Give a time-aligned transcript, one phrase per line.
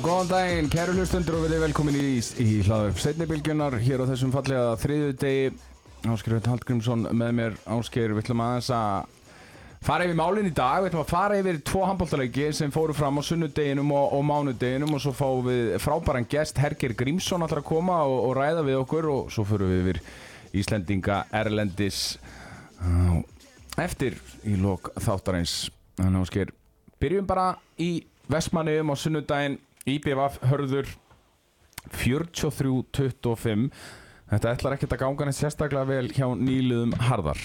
[0.00, 4.78] góðan daginn, kæru hlustundur og verið velkomin í, í hlaður setnibilgjunar hér á þessum fallega
[4.80, 5.50] þriðu degi
[6.08, 7.58] Ásker Veit Hallgrímsson með mér.
[7.68, 9.10] Ásker, við ætlum aðeins að
[9.84, 13.20] fara yfir málinn í dag, við ætlum að fara yfir tvo handbóltaleiki sem fóru fram
[13.20, 17.70] á sunnudeginum og, og mánudeginum og svo fáum við frábæran gest Herger Grímsson alltaf að
[17.74, 20.04] koma og, og ræða við okkur og svo fyrir við yfir
[20.62, 22.04] Íslendinga Erlendis
[23.80, 24.16] eftir
[24.48, 25.66] í lok þáttarins.
[26.00, 26.54] Þannig Ásker,
[27.02, 27.98] byrjum bara í
[28.30, 29.60] Vestmanniðum á sunnudaginn
[29.96, 30.94] IBVF hörður
[31.96, 33.70] 43-25
[34.30, 37.40] Þetta ætlar ekkert að ganga neitt sérstaklega vel hjá nýluðum harðar.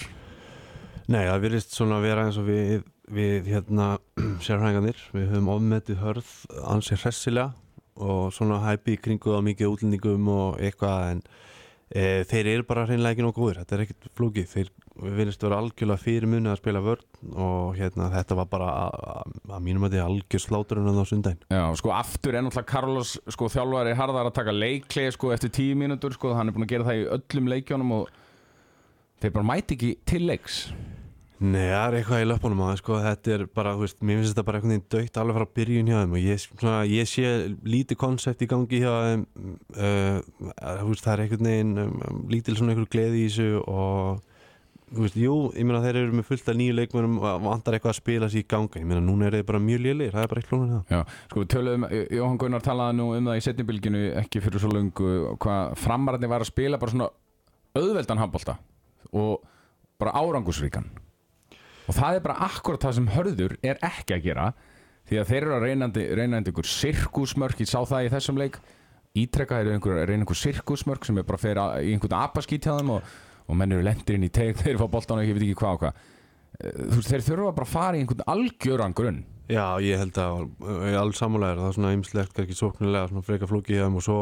[1.10, 2.84] Nei, það virðist svona að vera eins og við,
[3.16, 3.88] við hérna
[4.46, 6.30] sérhænganir, við höfum ofmetið hörð
[6.62, 7.48] ansið hressilega
[7.96, 11.22] og svona hæpi í kringu á mikið útlendingum og eitthvað en
[11.90, 15.60] e, þeir eru bara hreinlega ekki nokkuð góður, þetta er ekkert flókið, þeir virðist vera
[15.60, 20.02] algjörlega fyrir munið að spila vörn og hérna þetta var bara að mínum að þetta
[20.02, 21.46] er algjör sláturinn á sundaginn.
[21.52, 25.78] Já, sko aftur er náttúrulega Carlos sko þjálfari harðar að taka leikli sko eftir tíu
[25.78, 28.12] mínútur sko, hann er búin að gera það í öllum leikjónum og
[29.22, 30.60] þeir bara mæti ekki til leiks.
[31.36, 34.16] Nei, það er eitthvað í löpunum á það, sko, þetta er bara, þú veist, mér
[34.16, 37.10] finnst þetta bara einhvern veginn dögt alveg frá byrjun hjá þeim og ég, svona, ég
[37.10, 37.32] sé
[37.68, 39.26] lítið konsept í gangi hjá þeim,
[39.76, 40.22] uh,
[40.80, 44.24] þú veist, það er einhvern veginn um, lítil svona einhver gleði í þessu og,
[44.94, 47.98] veist, jú, ég meina þeir eru með fullt af nýju leikmennum og vantar eitthvað að
[47.98, 50.42] spila sér í ganga, ég meina núna er þeir bara mjög lélir, það er bara
[50.42, 50.92] eitt lónað það.
[50.94, 51.86] Já, sko, við töluðum,
[52.18, 55.10] Jóhann Gunnar talaði nú um það í setnibilginu ekki fyrir svo lungu,
[55.42, 57.10] hvað framararni var að spila bara svona
[57.76, 58.56] auðveldan handbólta
[59.10, 59.42] og
[60.00, 60.86] bara árangusríkan
[61.86, 64.46] og það er bara akkurat það sem hörður er ekki að gera
[65.06, 68.58] því að þeir eru að reynandi, reynandi einhver sirkusmörk ég sá það í þessum leik.
[69.16, 72.90] Ítrekka er einhver, reyna einhver sirkusmörk sem er bara fyrir í einhvern apaskít hjá þeim
[72.96, 73.12] og,
[73.46, 75.78] og menn eru lendir inn í teg þeir fá boltan og ég veit ekki hvað
[75.78, 76.04] og hvað.
[76.56, 79.24] Þú veist þeir þurfa bara að fara í einhvern algjöran grunn.
[79.46, 83.78] Já, ég held að alls samanlega það er svona ymslegt, ekki sóknulega svona freka flóki
[83.84, 84.20] og svo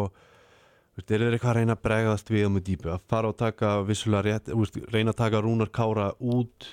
[0.94, 2.90] Veist, er þeir eitthvað að reyna að bregðast við um dýpu.
[2.94, 6.68] Að fara og taka vissulega rétt veist, reyna að taka Rúnar Kára út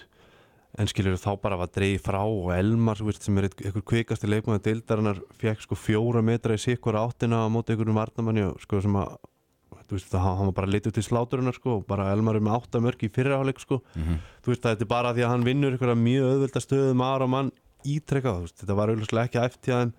[0.80, 4.64] en skilur þá bara var dreigð frá og Elmar veist, sem er einhver kvikasti leikmaður
[4.68, 9.18] deildarinnar fekk sko fjóra metra í sikkur áttina á móti einhverjum varnamanni sko, sem að
[9.96, 13.04] veist, það, hann var bara litið til sláturinnar sko, og bara Elmar er með áttamörk
[13.04, 13.82] í fyrirháleik sko.
[13.96, 14.18] mm -hmm.
[14.44, 17.52] þú veist það er bara því að hann vinnur mjög öðvölda stöðum aðra mann
[17.86, 19.94] ítrekkað þetta var auðvitað ekki eftir þeim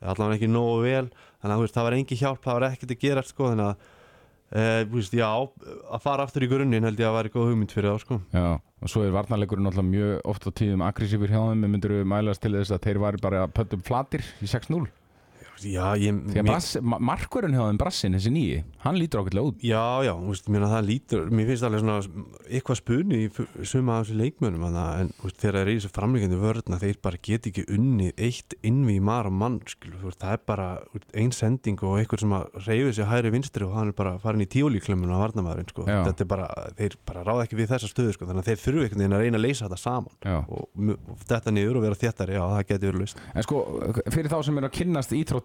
[0.00, 1.06] allavega ekki nógu vel
[1.42, 3.76] þannig að veist, það var engi hjálp, það var ekkert að gera sko, þannig að
[4.50, 7.94] e, veist, já, að fara aftur í grunninn held ég að vera góð hugmynd fyrir
[7.94, 8.20] þá sko.
[8.34, 12.44] Já, og svo er varnarleikurinn alltaf mjög oft á tíðum aggressífur hjá þeim, við mælast
[12.44, 14.86] til þess að þeir var bara að pöttum flatir í 6-0
[15.64, 19.58] Já, ég að ma markurinn hjá þeim Brassin, þessi nýji, hann lítur ákveðlega út.
[19.64, 21.96] Já, já, veist, mér, lítur, mér finnst alveg svona
[22.46, 23.26] eitthvað spunni í
[23.66, 27.22] suma af þessu leikmönum en veist, þegar það er í þessu framleikandi vörðna þeir bara
[27.28, 30.68] get ekki unnið eitt innvi í mara mann, skilur, veist, það er bara
[31.18, 34.44] einn sending og eitthvað sem að reyfi sér hægri vinstri og hann er bara farin
[34.44, 36.00] í tíolíklömmuna á varnamæðurinn, sko, já.
[36.06, 36.46] þetta er bara
[36.78, 39.22] þeir bara ráða ekki við þessa stöðu, sko, þannig að þeir þurfu einhvern veginn að
[39.24, 42.68] reyna að leysa þetta saman og, og þetta niður og vera þéttari, já, það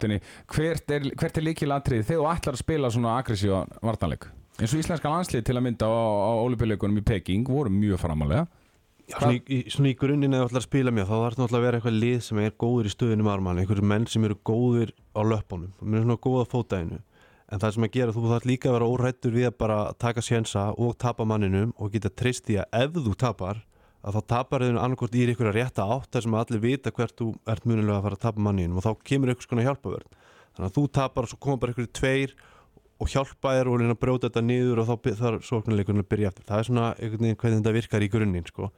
[0.04, 0.22] hver
[0.54, 4.28] hvert er, hvert er líkilatrið þegar þú ætlar að spila svona aggressíva vartanleik
[4.60, 8.44] eins og íslenska landslið til að mynda á, á olimpíuleikunum í Peking voru mjög framalega
[9.04, 11.60] Já, svona, í, svona í grunninn eða ætlar að spila mjög þá þarf það náttúrulega
[11.60, 14.94] að vera eitthvað lið sem er góður í stöðunum arman, einhverju menn sem eru góður
[15.12, 17.00] á löpunum, sem eru svona góða fótæðinu
[17.52, 20.24] en það sem að gera, þú þarf líka að vera órættur við að bara taka
[20.24, 23.60] sjensa og tapa manninum og geta trist í að ef þú tapar
[24.04, 27.30] að þá tapar þau annarkort í einhverja rétta átt þar sem allir vita hvert þú
[27.48, 30.18] ert munilega að fara að tapa manninum og þá kemur einhvers konar hjálpaverð
[30.56, 32.34] þannig að þú tapar og svo koma bara einhverju tveir
[33.00, 36.30] og hjálpa þér og reyna að bróta þetta niður og þá þarf sóknarleikurinn að byrja
[36.30, 38.70] eftir það er svona einhvern veginn hvernig þetta virkar í grunninn sko.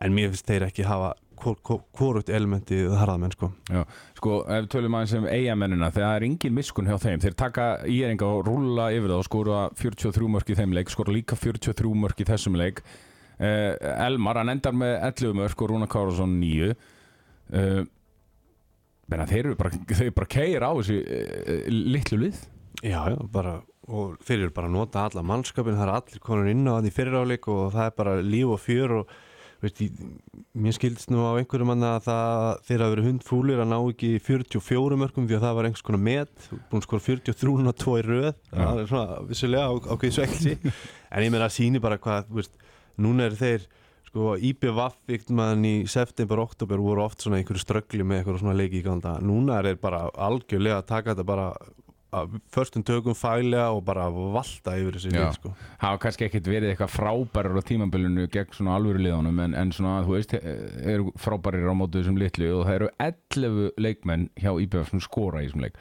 [0.00, 1.10] en mér finnst þeir ekki hafa
[1.40, 3.50] hvort elementi harðamenn sko.
[3.72, 3.82] Já,
[4.16, 8.00] sko, ef tölum aðeins um eigamennina, það er engin miskun hjá þeim, þeir taka í
[8.04, 11.94] eringa og rúla yfir það og skóra 43 mörk í þeim leik, skóra líka 43
[11.96, 12.82] mörk í þessum leik
[13.40, 17.82] Elmar, hann endar með 11 mörk og Rúna Kárasson 9 eh,
[19.10, 19.72] Menna, þeir eru bara,
[20.14, 22.44] bara keir á þessu uh, litlu lið.
[22.86, 23.00] Já,
[23.32, 23.56] bara
[23.90, 26.94] og þeir eru bara að nota alla mannskapin það er allir konur inn á þannig
[26.94, 29.14] fyriráleik og það er bara líf og fjör og
[29.60, 29.96] veist, ég,
[30.54, 34.12] mér skildst nú á einhverjum manna að það, þeir hafa verið hundfúlir að ná ekki
[34.24, 38.06] 44 mörgum því að það var einhvers konar met búin skor 43 og 2 í
[38.06, 38.30] röð.
[38.54, 40.56] Það er svona vissulega ákveðið svegli
[41.12, 42.54] en ég meina að síni bara hvað veist,
[42.98, 43.68] núna er þeir
[44.10, 44.34] sko
[45.30, 49.18] maður í september, oktober voru oft svona einhverju ströggli með einhverju svona leiki í ganda
[49.22, 51.52] núna er þeir bara algjörlega að taka þetta bara
[52.50, 55.52] fyrstum tökum fælega og bara valda yfir þessi leik sko.
[55.78, 59.70] Það hafa kannski ekkert verið eitthvað frábærar á tímambölinu gegn svona alvöru liðanum en, en
[59.74, 64.50] svona þú veist, eru frábærir á mótu þessum litlu og það eru 11 leikmenn hjá
[64.50, 65.78] IPVF sem skora í þessum leik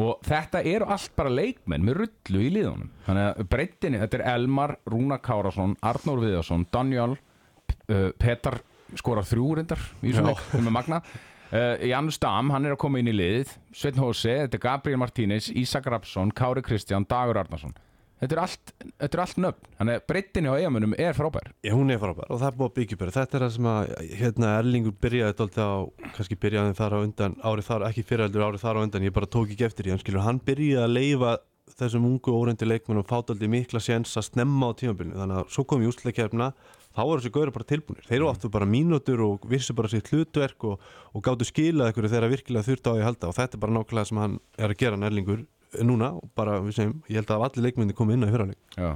[0.00, 2.92] og þetta eru allt bara leikmenn með rullu í liðunum.
[3.06, 8.60] Þannig að breyttinni, þetta er Elmar, Rúnar Kárasson Arnór Viðarsson, Daniel uh, Petar
[8.98, 10.32] skorar þrjú reyndar í þessum Já.
[10.32, 14.00] leik, sem er magna uh, Janus Dam, hann er að koma inn í liðið Sveinn
[14.02, 17.76] Hósi, þetta er Gabriel Martínez Ísak Rapsson, Kári Kristján, Dagur Arnarsson
[18.20, 19.68] þetta er allt, þetta er allt nöfn.
[19.78, 21.52] Þannig að breyttinni á eigamönnum er frábær.
[21.64, 23.70] Já, hún er frábær og það er búið að byggja upp þetta er það sem
[23.72, 25.74] að hérna, Erlingur byrjaði dálítið á,
[26.16, 29.30] kannski byrjaði þar á undan árið þar, ekki fyriraldur árið þar á undan ég bara
[29.30, 31.38] tók ekki eftir í, hann skilur, hann byrjaði að leifa
[31.78, 35.16] þessum ungu órendi leikmennum fá dálítið mikla séns að snemma á tímabilinu.
[35.20, 36.50] Þannig að svo kom í úsleikjafna
[36.90, 40.10] þá voru þessi gauður bara tilbúinir, þeir eru ofta bara mínútur og vissu bara sitt
[40.10, 40.82] hlutverk og,
[41.14, 43.30] og gáttu skilað ykkur þegar virkilega þurft á því að halda.
[43.30, 45.44] Og þetta er bara nákvæmlega sem hann er að gera hann Erlingur
[45.86, 48.90] núna bara, við segjum, ég held að allir leikmenni komið inn á í Já.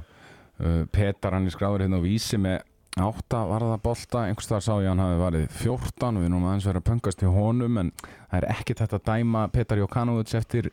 [0.55, 2.61] Uh, Petar hann er skráður hérna á vísi með
[2.95, 6.67] átta varða bolta einhvers þar sá ég hann hafi varið 14 og við erum aðeins
[6.69, 10.69] verið að pöngast til honum en það er ekki þetta að dæma Petar Jokanovic eftir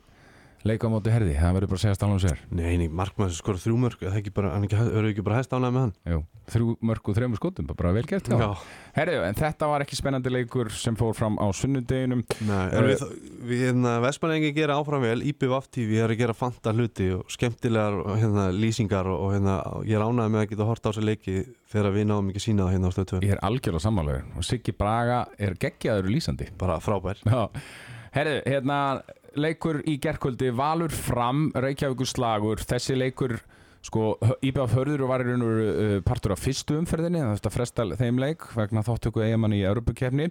[0.69, 2.43] leika á móti herði, það verður bara að segja stálan sér.
[2.55, 4.21] Nei, nei, markmann sem skora þrjú mörg það er
[5.09, 5.93] ekki bara, ánægð með hann?
[6.13, 6.21] Jú,
[6.53, 8.31] þrjú mörg og þremur skotum, bara vel gert.
[8.97, 12.25] Herðu, en þetta var ekki spennandi leikur sem fór fram á sunnudeginum.
[12.49, 13.05] Nei, en við,
[13.49, 17.99] við hérna, Vestmanningi gera áfram vel, IPVF TV er að gera fanta hluti og skemmtilegar
[18.21, 19.59] hérna, lýsingar og, hérna,
[19.89, 21.39] ég er ánægð með að geta hort á þessu leiki
[21.73, 24.47] þegar við náum ekki sína það hérna á stöð 2 Ég er algjörlega sammálaður og
[24.47, 26.51] Siggi Braga er geggjaður og lýsandi.
[26.61, 27.23] Bara frábær.
[27.25, 27.43] Já,
[28.13, 28.79] herðu, hérna
[29.41, 33.37] leikur í gerkvöldi Valur fram, Reykjavíkur slagur þessi leikur,
[33.83, 34.13] sko
[34.47, 37.87] Íbjaf Hörður var í raun og veru uh, partur af fyrstu umferðinni, það er fresta
[37.99, 40.29] þeim leik vegna þáttöku eigamann í Europakefni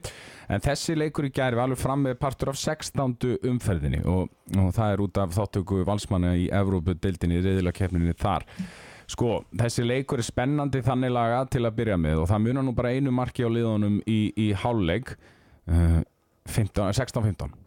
[0.48, 3.18] en þessi leikur í gæri Valur fram er partur af 16.
[3.52, 8.48] umferðinni og, og það er út af þáttöku valsmanna í Europadeildinni, reyðilakefninni þar.
[9.12, 12.76] Sko, þessi leikur er spennandi þannig laga til að byrja með og það munar nú
[12.78, 15.18] bara einu marki á liðunum í, í hálfleik
[15.68, 16.00] uh,
[16.48, 17.61] 15 16-15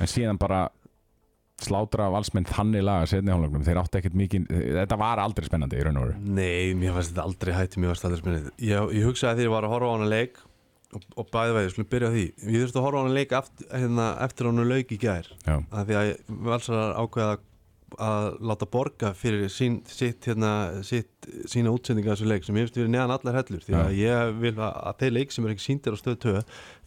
[0.00, 0.66] en síðan bara
[1.62, 4.48] slátra valsmenn þannig laga setni hálfleiknum, þeir átti ekkert mikið
[4.80, 6.16] þetta var aldrei spennandi í raun og veru.
[6.34, 9.38] Nei, mér fannst þetta aldrei hætti, mér fannst þetta aldrei spennið ég, ég hugsaði að
[9.38, 10.40] því ég var að horfa á hana leik
[10.94, 12.24] og, og bæði vegið, skulum byrja á því.
[12.42, 15.30] Ég þurfti að horfa á hana leik eftir, hérna, eftir hana lauk í gær.
[15.46, 16.12] Já, að því að
[16.50, 17.46] valsarar ákveða að
[17.98, 21.08] láta borga fyrir sín, sitt, hérna, sitt,
[21.50, 24.54] sína útsendinga þessu leik sem ég finnst verið neðan allar hellur því að ég vil
[24.58, 26.34] að, að þeir leik sem er ekki síndir á stöð 2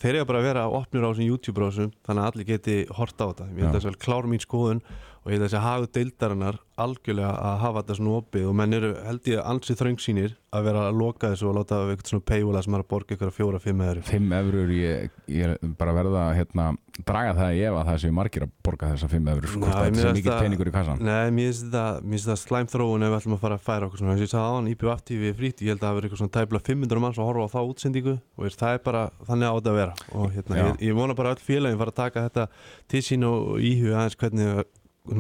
[0.03, 3.29] þeir eiga bara að vera opnur á þessum YouTube-brásum þannig að allir geti horta á
[3.31, 3.49] þetta.
[3.51, 4.83] Ég held að þessi vel klár mín skoðun
[5.27, 8.43] og ég held að þessi hagu deildarinnar algjörlega að hafa þetta svona opið.
[8.47, 12.11] Og menn eru held ég ansið þröngsýnir að vera að loka þessu og láta eitthvað
[12.13, 15.49] svona paywalla sem er að borga ykkur að fjóra, fimm eður fimm eurur ég, ég
[15.49, 16.67] er bara verða að hérna,
[17.09, 19.83] draga það í ef að það séu margir að borga þessar fimm eurur sko, þetta
[19.89, 23.03] finnst mikill það- peningur í kassan Nei, mér finnst þetta, mér finnst þetta slæm þróun
[23.07, 24.15] ef við ætlum að fara að færa okkur svona.
[24.21, 26.63] Ég sagði hann, IPVF TV er frýtt, ég held að það verður eitthvað svona tæpla
[26.71, 28.15] 500 manns að horfa á þá útsendingu.
[28.37, 29.93] Og veist, það er bara þannig á þetta að vera.
[30.15, 32.47] Og hérna, ég, ég vona bara öll félagin fara að taka þetta
[32.87, 34.65] til sín og íhuga aðeins hvernig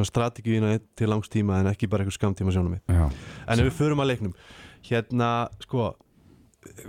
[0.07, 3.05] strategíuna til langs tíma en ekki bara eitthvað skamtíma sjónum Já,
[3.47, 4.35] En ef við förum að leiknum
[4.87, 5.31] Hérna,
[5.63, 5.93] sko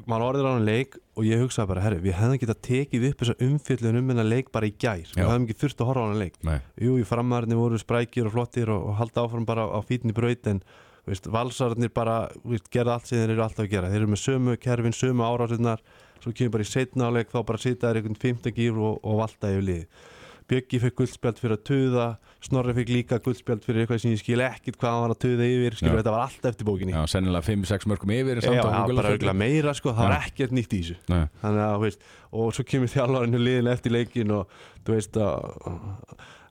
[0.08, 3.22] maður orðir á hann leik og ég hugsaði bara herri, við hefðum getað tekið upp
[3.22, 5.04] þessa umfjöllun um hennar leik bara í gær.
[5.12, 5.26] Við Já.
[5.26, 6.36] hefðum ekki þurft að horfa á hann leik.
[6.46, 10.16] Nei, Jú, í framarni voru sprækir og flottir og, og halda áfram bara á fítinni
[10.16, 10.62] braut en
[11.08, 13.92] veist, valsarnir bara veist, gerða allt sem þeir eru alltaf að gera.
[13.92, 15.82] Þeir eru með sömu kerfin, sömu árásinnar
[16.22, 19.20] svo kemur bara í setna áleik þá bara sita þær einhvern 15 gír og, og
[19.22, 20.06] valda yfir lið
[20.48, 22.06] Bjöggi fekk guldspjald fyrir að tuða
[22.40, 25.46] Snorri fekk líka guldspjald fyrir eitthvað sem ég skil ekkit hvað hann var að tuða
[25.50, 25.98] yfir skilur Já.
[25.98, 26.94] þetta var allt eftir bókinni.
[26.94, 30.80] Já, sennilega 5-6 mörgum yfir Já, bara auðvitað meira sko, það var ekkert nýtt í
[30.84, 30.96] þessu.
[31.10, 35.36] Nei, þannig að, veist, og svo kemur þjálfarinu liðin eftir leikin og þú veist að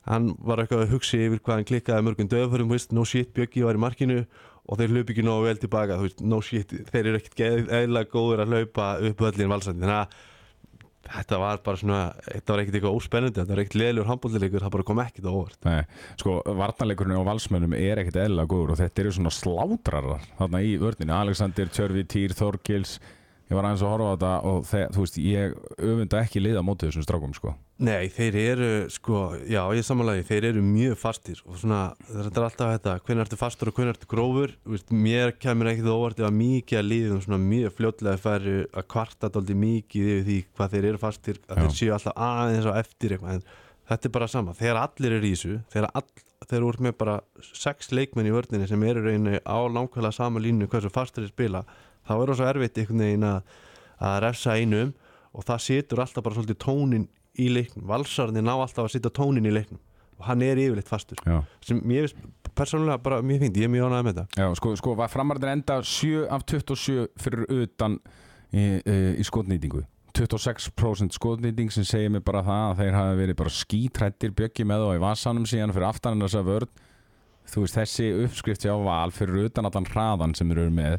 [0.08, 3.64] hann var eitthvað að hugsa yfir hvað hann klikkaði mörgum döfurum, veist, no shit, Bjöggi
[3.66, 4.22] var í markinu
[4.68, 8.04] og þeir hlaupi ekki nógu vel tilbaka, þú veist, no shit, þeir eru ekkert eðla
[8.08, 10.26] góður að hlaupa upp öllin valsandi, þannig að
[11.06, 14.74] þetta var bara svona, þetta var ekkert eitthvað óspennandi, þetta var ekkert leðilegur handbóltileikur, það
[14.76, 15.60] bara kom ekkert óvart.
[15.68, 15.82] nei,
[16.20, 20.74] sko, varnarleikurinn á valsmönnum er ekkit eðlilega góður og þetta eru svona slátrarar þarna í
[20.82, 22.98] vörninu, Alexander, Tjörfi, Týr, Þorgils
[23.48, 26.62] ég var aðeins að horfa á þetta og þeir, þú veist, ég öfunda ekki liða
[26.66, 31.38] mótið þessum strákum, sko Nei, þeir eru, sko, já, ég samanlagi, þeir eru mjög fastir
[31.46, 35.30] og svona, þetta er alltaf þetta, hvernig ertu fastur og hvernig ertu grófur, veist, mér
[35.38, 39.60] kemur ekkert óvart ef að mikið að liðum svona mjög fljótlega færi að kvarta dálítið
[39.62, 41.62] mikið yfir því hvað þeir eru fastir, að Já.
[41.62, 43.46] þeir séu alltaf aðeins á eftir eitthvað, en
[43.92, 46.08] þetta er bara sama, þegar allir eru í þessu, þegar all,
[46.48, 50.66] þeir eru með bara sex leikmenn í vörninni sem eru reyni á langkvæmlega sama línu
[50.66, 51.62] hversu fastir þeir spila,
[52.08, 53.52] þá er það svo erfitt einhvern veginn að,
[54.24, 54.94] refsa einum
[55.34, 57.06] og það situr alltaf bara svolítið tónin
[57.38, 59.80] í leiknum, valsarni ná alltaf að sitja tónin í leiknum
[60.18, 61.20] og hann er yfirleitt fastur.
[61.22, 62.16] Já, sem ég veist
[62.58, 64.42] persónulega bara mjög fínt, ég er mjög ánægð með þetta.
[64.42, 68.00] Já sko, sko var framarðin enda 7 af 27 fyrir utan
[68.50, 69.84] í, í, skotnýtingu.
[70.18, 74.82] 26% skotnýting sem segir mig bara það að þeir hafi verið bara skítrættir bjöggi með
[74.82, 76.82] þá í vasanum síðan fyrir aftan þess að vörð
[77.48, 80.98] þú veist þessi uppskrift hjá val fyrir utan allan hraðan sem þeir eru með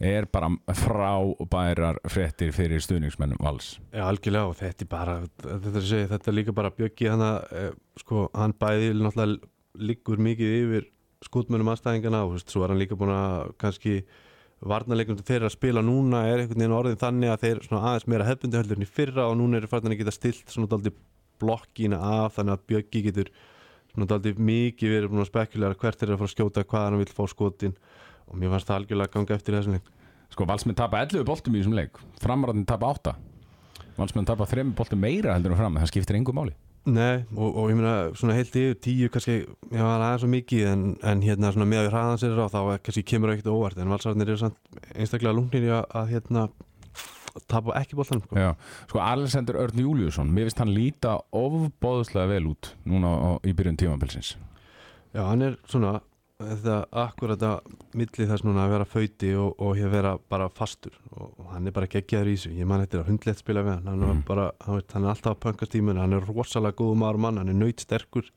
[0.00, 3.76] er bara frábærar fréttir fyrir stuðningsmennum vals.
[3.94, 7.22] Já, algjörlega og þetta er bara þetta er, segi, þetta er líka bara bjöggi hann
[7.22, 7.70] að eh,
[8.02, 10.90] sko, hann bæði náttúrulega liggur mikið yfir
[11.24, 14.02] skútmönum aðstæðingana og veist, svo er hann líka búin að kannski
[14.64, 18.60] varnarleikum þeir að spila núna er einhvern veginn orðin þannig að þeir aðeins meira hefbundi
[18.60, 20.94] höllur en í fyrra og núna eru farin að geta stilt svona daldi
[21.42, 23.32] blokkina af þannig að bjöggi getur
[23.92, 27.00] svona daldi mikið verið búin að spekulæra hvert er að fara að skjóta hvað hann
[27.02, 27.76] vil fá skotin
[28.34, 29.92] og mér fannst það algjörlega að ganga eftir þessum leik.
[30.34, 32.02] Sko valsmenn tapa 11 boltum í þessum leik.
[32.22, 33.14] Framararnir tapa 8
[33.94, 35.76] Valsmenn tapa 3 boltum meira heldur en fram.
[35.78, 36.56] Það skiptir engum máli.
[36.84, 39.38] Nei, og, og ég meina svona heilt yfir tíu kannski,
[39.72, 42.58] já það er svo mikið en, en hérna svona með að hraðan sér á þá
[42.84, 43.78] kannski kemur það ekkert óvart.
[43.80, 46.44] En valsararnir eru samt einstaklega lungnir í að, að hérna
[47.50, 48.36] tapa ekki boltanum sko.
[48.36, 48.50] Já,
[48.90, 53.78] sko Alexander Örn Júliusson Mér finnst hann líta ofbóðslega vel út Núna á, í byrjun
[53.80, 54.34] tímabilsins.
[55.14, 55.96] Já, hann er svona
[56.50, 60.94] þetta akkurat að milli þess núna að vera fauti og, og hér vera bara fastur.
[61.14, 62.54] Og, og hann er bara geggjaður í þessu.
[62.58, 63.86] Ég man þetta er að hundleitt spila við hann.
[63.92, 64.10] Hann, Mm.
[64.18, 64.24] mm.
[64.28, 67.38] bara, hann, veit, hann er alltaf að pönka tímuna hann er rosalega góð maður mann,
[67.42, 68.28] hann er nöyt sterkur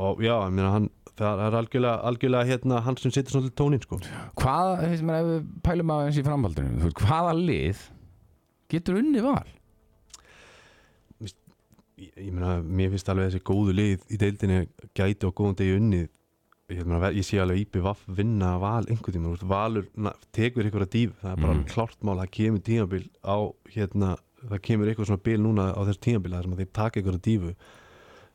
[0.00, 3.56] og já, ég meina hann það er algjörlega, algjörlega hérna hann sem situr svona til
[3.58, 7.82] tónin sko finnst mér ef við pælum að eins í veist, Hvaða lið
[8.70, 9.48] getur unni val?
[12.00, 14.60] ég, ég meina, mér finnst alveg þessi góðu lið í deildinni
[14.96, 16.08] gæti og góðum degi unnið
[16.70, 20.92] ég, meina, ég sé alveg Vaff vinna val einhvern tíma, valur na, tekur ykkur að
[20.94, 21.64] dýf, það er bara Mhm.
[21.72, 23.36] klárt mál það kemur tímabil á
[23.74, 24.16] hérna,
[24.48, 27.18] það kemur eitthvað svona bil núna á þessu tímabil þar sem að þeir taka ykkur
[27.18, 27.54] að dýfu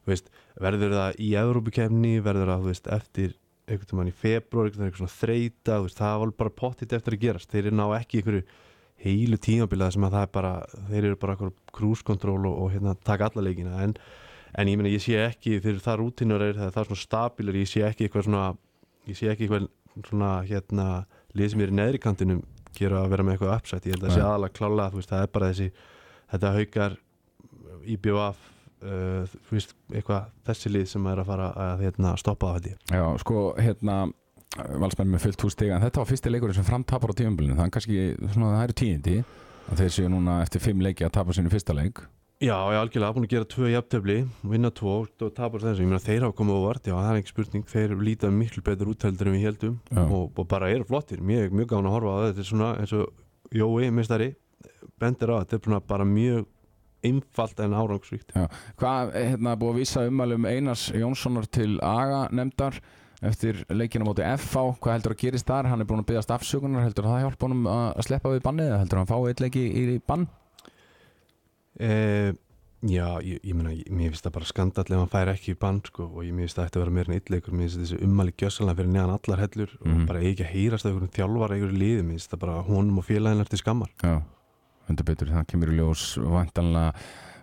[0.05, 0.29] veist,
[0.61, 3.33] verður það í Evrópukefni verður það veist, eftir
[3.67, 7.49] einhvern tímann í februar, einhvern svona þreita veist, það var bara pottitt eftir að gerast
[7.49, 8.43] þeir eru ná ekki ykkur
[9.05, 10.51] heilu tímabila sem að það er bara,
[10.91, 11.37] þeir eru bara
[11.73, 13.95] krúskontról og, og hérna, taka alla leikina en,
[14.55, 17.59] en ég meina ég sé ekki þegar það rútinur er það, það er svona stabilar
[17.59, 18.45] ég sé ekki eitthvað svona
[19.09, 19.69] ég sé ekki eitthvað
[20.09, 20.89] svona hérna
[21.35, 22.43] lið sem er í neðri kantinum
[22.75, 25.13] gera að vera með eitthvað uppsætt, ég held að það sé aðalega klálega þú veist,
[25.13, 25.67] það er bara þessi
[26.33, 26.97] þetta haukar
[27.95, 28.43] IBF
[28.83, 32.75] uh, þú veist, eitthvað þessi lið sem er að fara að hérna, stoppa það.
[32.91, 33.99] Já, sko, hérna
[34.55, 37.65] valsmenn með fullt hús stiga en þetta var fyrsti leikurinn sem framtapar á tíumbilinu það
[37.67, 39.15] er kannski, svona, það eru tíðindi
[39.65, 41.99] að þeir séu núna eftir fimm leiki að tapa sínu fyrsta leik
[42.43, 45.85] Já, ég er algjörlega búin að gera tvö jafntefli vinna tvo og tapar þessu.
[45.85, 47.67] Ég meina þeir hafa komið óvart, já það er ekki spurning.
[47.71, 50.01] Þeir líta miklu betur útheldur en við heldum Já.
[50.03, 52.27] og, og bara eru flottir, mjög, mjög gáðan að horfa á það.
[52.27, 53.23] Þetta er svona eins og
[53.55, 54.29] Jói, mistari
[54.99, 56.45] bendir á, þetta er svona bara mjög
[57.05, 58.33] einfalt en árangsvíkt
[58.81, 62.79] Hvað, hérna, búið að vísa ummælum Einars Jónssonar til AGA nefndar
[63.25, 66.83] eftir leikina móti FH hvað heldur að gerist þar, hann er búin að byggast afsökunar.
[66.83, 69.63] Heldur að það hjálpa honum að sleppa við bannið heldur að hann fái eitt leiki
[69.65, 70.27] í bann
[71.79, 72.33] eh,
[72.85, 75.79] Já, ég, ég meina mér finnst það bara skandall ef hann fær ekki í bann
[75.87, 78.33] sko, og ég finnst það ætti að vera meira en illegur mér finnst þessi ummæli
[78.37, 79.95] gjössalega fyrir neðan allar hellur Mhm.
[80.01, 82.61] og bara eigi ekki að heyrast af einhverjum þjálfar einhverju liði, mér finnst það bara
[82.67, 84.21] honum og félagin eftir skammar Já,
[84.89, 86.93] hundur betur, það kemur í ljós vantanlega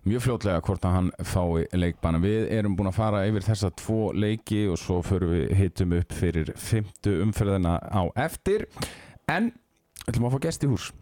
[0.04, 2.18] mjög fljótlega hvort að hann fái leikbanna.
[2.22, 6.12] Við erum búin að fara yfir þessa tvo leiki og svo förum við hittum upp
[6.12, 8.66] fyrir fymtu umferðina á eftir
[9.28, 9.50] en
[10.06, 10.92] ætlum að fá gest í hús.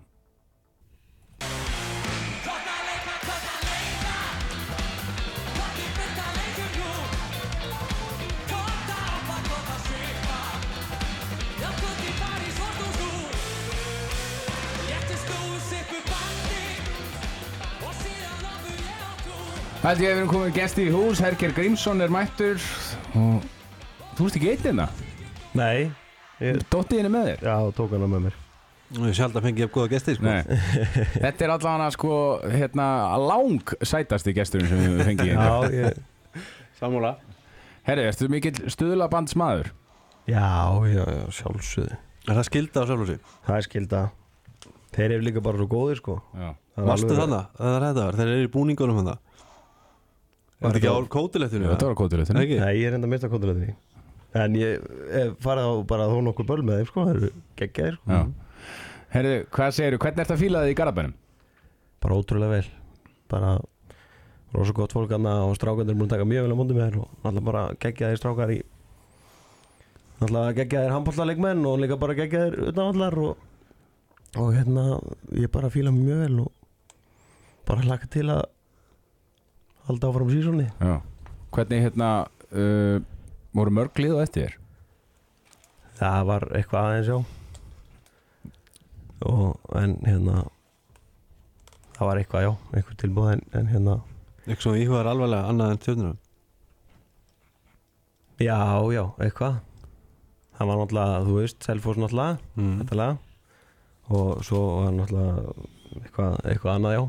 [19.80, 22.60] Ég að við erum komið gest í hús, Herger Grímsson er mættur
[23.16, 23.46] og
[24.18, 24.86] þú veist ekki eitt hérna?
[25.56, 25.88] Nei,
[26.42, 27.44] ég, Dóttið henni með þér?
[27.48, 28.38] já, tók hana með mér
[28.90, 30.30] Ég sjálf að fengi ef góða gesti sko.
[31.22, 32.08] Þetta er allavega sko,
[32.50, 32.86] hérna,
[33.22, 35.28] lang sætasti gesturinn sem við fengið.
[35.30, 36.00] Já, ég,
[36.80, 37.12] Sammála
[37.86, 39.70] Herri, ertu mikill stuðlabandsmaður?
[40.26, 40.42] já,
[40.90, 41.96] já, já, sjálfsögðu
[42.28, 43.22] Er það skilda á sjálf og sig?
[43.46, 44.02] Það er skilda
[44.90, 46.16] Þeir eru líka bara svo góðir sko.
[46.34, 47.44] Það alveg- þannig?
[47.60, 49.18] Það er þetta var, þeir eru í búningunum það
[50.60, 51.68] Var þetta ekki á kótilettinu?
[51.72, 52.42] Þetta var kótilegtinu.
[52.44, 52.58] Ekki?
[52.60, 53.74] Nei, ég er enda að mista kótuletinni
[54.40, 54.84] En ég
[55.42, 58.20] farið á bara þó nokkuð böl með þeim sko Það eru geggjaðir sko Já.
[59.10, 61.14] Herri, hvað segirðu, hvernig ert að fíla þig í Garabænum?
[62.04, 62.68] Bara ótrúlega vel
[63.32, 63.54] Bara
[64.54, 67.00] rosa gott fólk aðna og strákandir búin að taka mjög vel á móti með þér
[67.00, 68.60] og alltaf bara geggjaðir strákar í
[70.20, 73.44] alltaf geggjaðir handbóllarleikmenn og líka bara geggjaðir utanvallar og,
[74.42, 74.86] og hérna
[75.38, 76.50] ég bara fíla mjög vel og
[77.70, 78.42] bara hlaka til að
[79.88, 81.00] halda áfram sísóni Já.
[81.50, 82.10] Hvernig, hérna,
[82.54, 83.02] uh,
[83.56, 84.50] voru mörg lið á eftir?
[84.50, 84.60] Þér?
[86.00, 87.18] það var eitthvað aðeins já.
[89.28, 90.36] Og en hérna
[91.96, 93.96] það var eitthvað, já, eitthvað tilbúð en, en hérna,
[94.46, 96.14] Eitthvað sem íhugaður alvarlega annað en tjörnuna
[98.40, 98.56] já,
[98.94, 99.58] já, eitthvað.
[100.56, 102.72] Það var náttúrulega, þú veist, Selfoss náttúrulega mm.
[102.80, 105.68] þetta lag og svo var náttúrulega
[106.00, 107.02] eitthvað, eitthvað annað, já.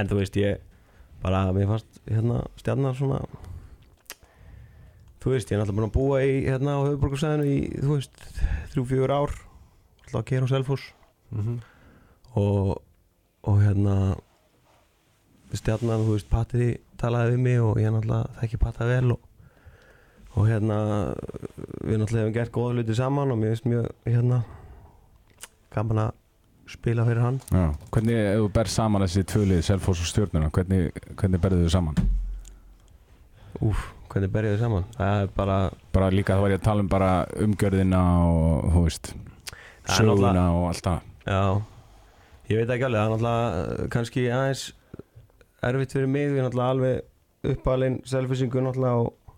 [0.00, 0.66] En þú veist, ég
[1.22, 3.22] bara, mér fannst hérna stjarnar svona
[5.20, 8.22] þú veist, ég er náttúrulega búin að búa í hérna á höfuborgarsæðinu í, þú veist,
[8.72, 9.34] þrjú, fjögur ár.
[10.06, 10.86] Alltaf að gera á Selfoss.
[11.34, 11.58] Mm
[12.38, 12.82] og,
[13.42, 13.96] og hérna
[15.56, 19.20] stjarnan, þú veist, Patri talaði við mig og ég náttúrulega þekki Pata vel og,
[20.36, 20.78] og hérna
[21.82, 24.42] við náttúrulega hefum gert góða hluti saman og mér finnst mjög hérna
[25.74, 26.19] gaman að
[26.72, 27.64] spila fyrir hann Já.
[27.94, 31.98] Hvernig, ef þú ber saman þessi tvölið Selfoss og stjórnuna, hvernig, hvernig berðu þau saman?
[33.60, 34.86] Úf, hvernig berjaðu þið saman?
[34.96, 35.58] Það er bara,
[35.94, 37.10] Bara líka þá var ég að tala um bara
[37.44, 39.12] umgjörðina og, þú veist,
[39.90, 41.42] söguna og allt það já
[42.50, 44.62] ég veit ekki alveg, það er náttúrulega eh, kannski aðeins
[45.70, 49.36] erfitt fyrir mig, við erum náttúrulega alveg uppalinn selfisingu náttúrulega og,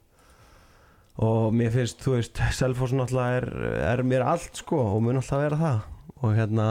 [1.27, 3.49] og mér finnst, þú veist, Selfoss náttúrulega er,
[3.91, 5.83] er mér allt sko og mun alltaf vera það
[6.23, 6.69] og hérna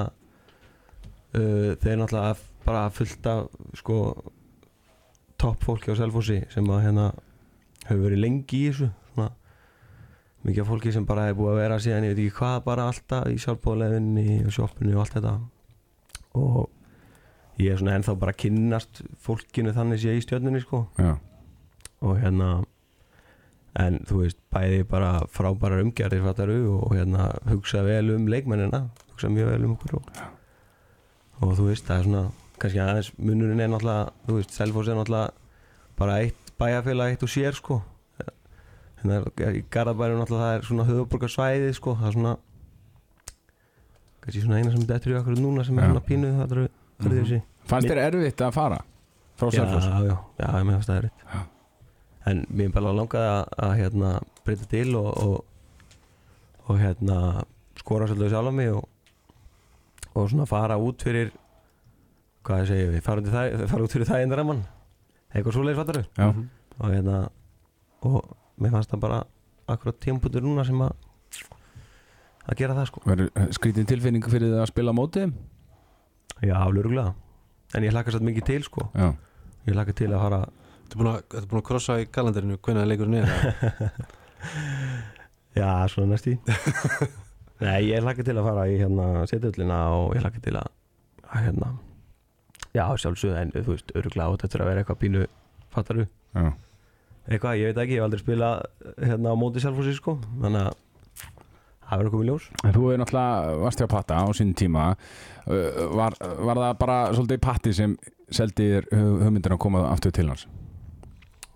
[1.37, 2.35] uh, þeir náttúrulega
[2.65, 3.45] bara fullt af
[3.79, 3.97] sko
[5.41, 7.07] topp fólki á Selfossi sem að hérna
[7.87, 9.31] hefur verið lengi í þessu svona
[10.45, 12.89] mikið af fólki sem bara hefur búið að vera síðan ég veit ekki hvað bara
[12.91, 15.33] alltaf í sjálfbóðlefinni og sjoppinu og allt þetta.
[16.41, 20.85] Og ég er svona ennþá bara að kynnast fólkinu þannig sé í stjörnunni sko.
[21.01, 21.15] Já,
[22.01, 22.51] og hérna
[23.79, 29.31] en þú veist bæði bara frábærar umgerðir fattaru og hérna hugsa vel um leikmennina hugsa
[29.31, 30.09] mjög vel um okkur og,
[31.41, 32.23] og þú veist það er svona
[32.61, 35.31] kannski aðeins munurinn er náttúrulega þú veist Selfoss er náttúrulega
[35.97, 37.79] bara eitt bæjarfélag eitt og sér sko
[39.01, 39.21] hérna
[39.57, 42.33] í Garðabærum náttúrulega það er svona höfuborgarsvæði sko það er svona
[44.21, 45.91] kannski svona eina sem dettur í okkur núna sem er Já.
[45.93, 46.69] svona pínu það er
[47.01, 47.13] Mhm.
[47.17, 48.77] þessi Fannst þér erfitt að fara
[49.39, 49.85] frá já, Selfoss?
[49.85, 51.39] já, já, ég með það er Já.
[52.29, 54.11] en mér bara langaði að, að hérna,
[54.45, 55.45] breyta til og, og,
[56.69, 57.17] og hérna
[57.81, 58.85] skora svolítið sjálf á mig og,
[60.15, 61.31] og svona fara út fyrir
[62.45, 64.63] hvað ég segi við fara það, fara út fyrir það einra mann
[65.31, 66.27] eitthvað svoleiðis fattaru Já.
[66.27, 66.49] Mhm.
[66.79, 67.17] og hérna
[68.01, 69.23] og mér fannst það bara
[69.71, 70.91] akkurat tímpútur núna sem að
[72.49, 75.21] að gera það sko Verður skrítin tilfinning fyrir það að spila á móti?
[75.21, 75.33] þeim?
[76.41, 77.13] já, alveg
[77.71, 79.13] en ég hlakka satt mikið til sko Já,
[79.67, 80.41] ég hlakka til að fara
[80.91, 83.27] Þetta er búin að, þetta er búin að krossa í kalendarinu hvernig leikurinn er
[85.61, 86.35] Já, svona næst í
[87.61, 90.69] Nei, ég hlakka til að fara í hérna setjullina og ég hlakka til að,
[91.29, 91.71] að hérna
[92.71, 95.25] Já, sjálfsögðu en þú veist, öruglega átt eftir að vera eitthvað pínu
[95.75, 96.05] fattaru,
[96.37, 96.45] já.
[97.27, 98.61] Eitthvað, ég veit ekki, ég hef aldrei spilað
[99.03, 100.79] hérna á móti sjálfsögðu sko þannig að
[101.91, 102.45] það verður komið ljós.
[102.63, 104.87] En þú hefur náttúrulega varst hjá Patta á sín tíma
[105.41, 106.13] Uh, var,
[106.45, 107.95] var það bara svolítið Patti sem
[108.29, 110.43] seldi þér hug- hugmyndina að koma aftur til hans?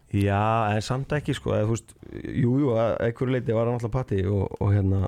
[0.10, 0.40] Já,
[0.74, 1.94] en samt ekki sko, eða, þú veist,
[2.26, 5.04] jú, jú, að einhverju leiti var hann alltaf patti og, og hérna,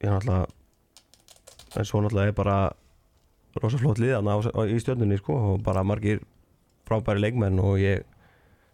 [0.00, 0.46] ég náttúrulega,
[1.76, 2.58] en svo náttúrulega er bara
[3.60, 6.22] rosa flott liðan á, á, í stjörnunni sko og bara margir
[6.88, 8.06] frábæri leikmenn og ég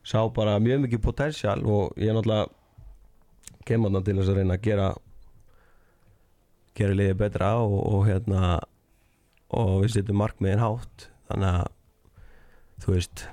[0.06, 2.46] sá bara mjög mikið potensial og ég náttúrulega
[3.66, 4.88] kemur þarna til þess að reyna að gera
[6.76, 8.42] gera liðið betra og, og hérna
[9.56, 11.08] og við setjum markmiðin hátt.
[11.30, 13.26] Þannig að þú veist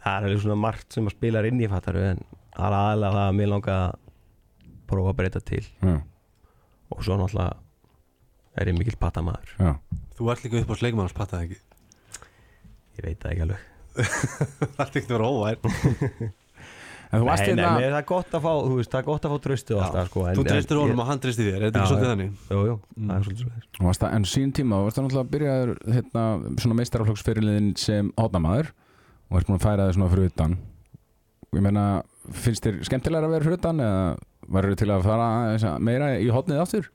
[0.00, 2.22] það er alveg svona margt sem að spila inn í fattaru en
[2.56, 3.98] aðalega það að mér langa að
[4.90, 5.62] prófa að breyta til.
[5.80, 5.94] Já,
[6.90, 7.56] og svo náttúrulega
[8.60, 9.72] er ég mikill patamaður já.
[10.18, 11.60] Þú ert líka upp á sleikmanns pattað ekki?
[12.98, 13.66] Ég veit það ekki alveg.
[14.76, 15.56] Það ert ekki að vera óvær.
[17.10, 19.00] En þú varst nei, nei, hérna nei, það er gott að fá þú veist, það
[19.00, 21.00] er gott að fá tröstu og Já, allt það sko en, Þú treystir en, honum
[21.02, 22.10] og hann treystir þér, er þetta Já, ekki svolítið já.
[22.12, 22.30] þannig?
[22.54, 23.08] jú, jú, Mm.
[23.08, 25.72] það er svolítið svo Þú varst að, en sín tíma, þú varst að náttúrulega byrjaður
[25.96, 26.22] hérna,
[26.62, 30.54] svona meistaraflokksfyrirliðin sem hótnamaður og ert búin að færa þig svona fyrir utan.
[31.58, 31.84] Ég meina,
[32.44, 34.06] finnst þér skemmtilega að vera fyrir utan eða
[34.50, 36.90] verður til að fara meira í hótnið aftur?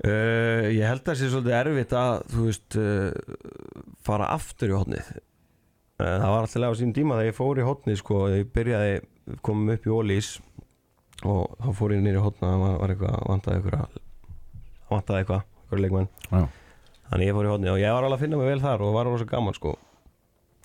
[0.00, 4.76] Uh, ég held að það sé svolítið erfitt að þú veist uh, fara aftur í
[4.78, 5.18] hotnið uh,
[6.00, 8.94] það var alltaf á sín tíma þegar ég fór í hotnið sko, ég byrjaði
[9.44, 10.30] komum upp í Ólís
[11.20, 14.00] og þá fór ég nýri hotna það var, eitthvað, vantaði eitthvað
[14.88, 16.42] vantaði eitthvað, eitthvað leikmenn Já.
[17.10, 18.96] þannig ég fór í hotnið og ég var alveg að finna mig vel þar og
[18.96, 19.74] var rosa gaman sko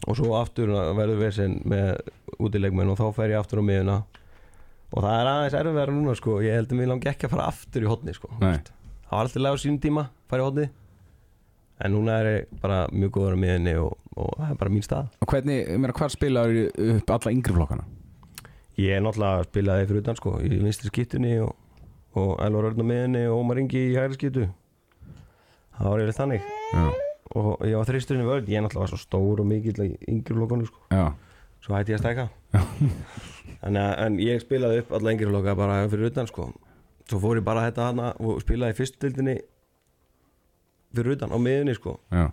[0.06, 1.92] og svo aftur verður vesinn með
[2.40, 4.00] útileikmenn og þá fer ég aftur á miðuna
[4.96, 7.84] og það er aðeins erfiðar núna sko ég heldur mig langi ekki að fara aftur
[7.86, 8.58] í hotnið sko Nei.
[8.64, 10.68] það var alltaf lega á sínum tíma fara í hótni
[11.84, 14.86] en núna er ég bara mjög góður á miðinni og, og það er bara mín
[14.88, 16.62] stað Og hvernig, ég meina, hvar spilaður
[16.96, 17.88] upp alla yngri flokkana?
[18.80, 21.52] ég er náttúrulega spilaði fyrir utan sko í vinstri skittunni og,
[22.20, 24.48] og Elvar Örn á miðinni og Ómar Ingi í hægri skittu
[25.76, 26.86] það var eiginlega þannig Já.
[27.36, 30.36] og ég var þristurinn í vörð ég náttúrulega var svo stór og mikill í yngri
[30.40, 30.80] lokunni sko.
[30.92, 31.06] Já,
[31.66, 32.28] svo hætti ég að stæka
[33.66, 33.76] en,
[34.06, 36.52] en ég spilaði upp alla yngri loka bara fyrir utan sko.
[37.10, 39.38] svo fór ég bara að þetta hana og spilaði í fyrstildinni
[40.96, 41.98] fyrir utan á miðunni sko.
[42.14, 42.30] já,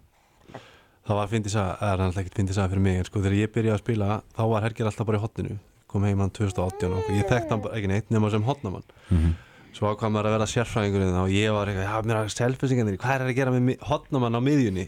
[1.03, 3.35] Það var fyndið saga, eða hann alltaf ekkert fyndið saga fyrir mig en sko þegar
[3.40, 5.57] ég byrjaði að spila þá var Herger alltaf bara í hotninu
[5.90, 9.33] kom heim hann 2018 og ég þekkti hann bara ekki neitt nema sem hotnamann Mhm.
[9.72, 13.14] Svo ákvað maður að vera sérfræðingurinn og ég var eitthvað, já mér er selfisingarnir hvað
[13.14, 14.85] er að gera með hotnamann á miðjunni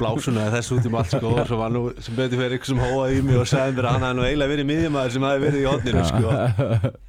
[0.00, 2.80] blásunaði þess út um allt sko og svo var nú sem betur fyrir ykkur sem
[2.80, 5.44] hóaði í mig og sagði mér að hann hafði nú eiginlega verið miðjumæður sem hafði
[5.44, 6.96] verið í hotninu sko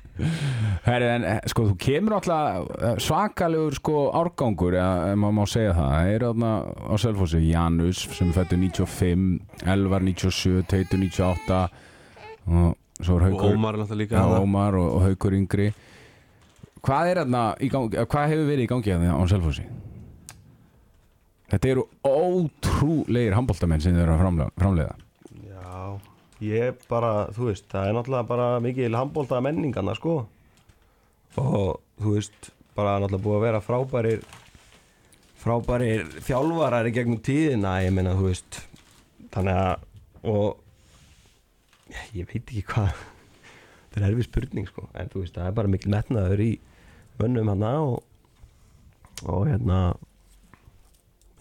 [0.84, 5.94] Herri, en eh, sko, þú kemur alltaf svakalegur sko árgangur, eða maður má segja það.
[5.94, 9.28] Það eru þarna á Selfossi Janus sem fættu 95,
[9.76, 11.62] Elvar 97, Teitur 98
[12.50, 13.56] og svo er og Haukur
[14.42, 15.70] Ómar og, og Haukur Yngri.
[16.86, 19.66] Hvað er þarna í gangi, hvað hefur verið í gangi þarna á Selfossi?
[21.50, 24.94] Þetta eru ótrúlegir handbóltamenn sem þeir eru að framlega.
[25.50, 25.98] Já,
[26.46, 30.22] ég bara, þú veist, það er náttúrulega bara mikil handbólta menningana, sko
[31.40, 34.24] og þú veist, bara náttúrulega búið að vera frábærir
[35.40, 38.62] frábærir þjálfarar í gegnum tíðina, ég meina, þú veist
[39.34, 39.86] þannig að
[40.30, 40.60] og
[42.14, 42.92] ég veit ekki hvað
[43.90, 46.52] þetta er erfið spurning, sko en þú veist, það er bara mikil metnaður í
[47.20, 48.04] mönnum hana og
[49.28, 49.80] og hérna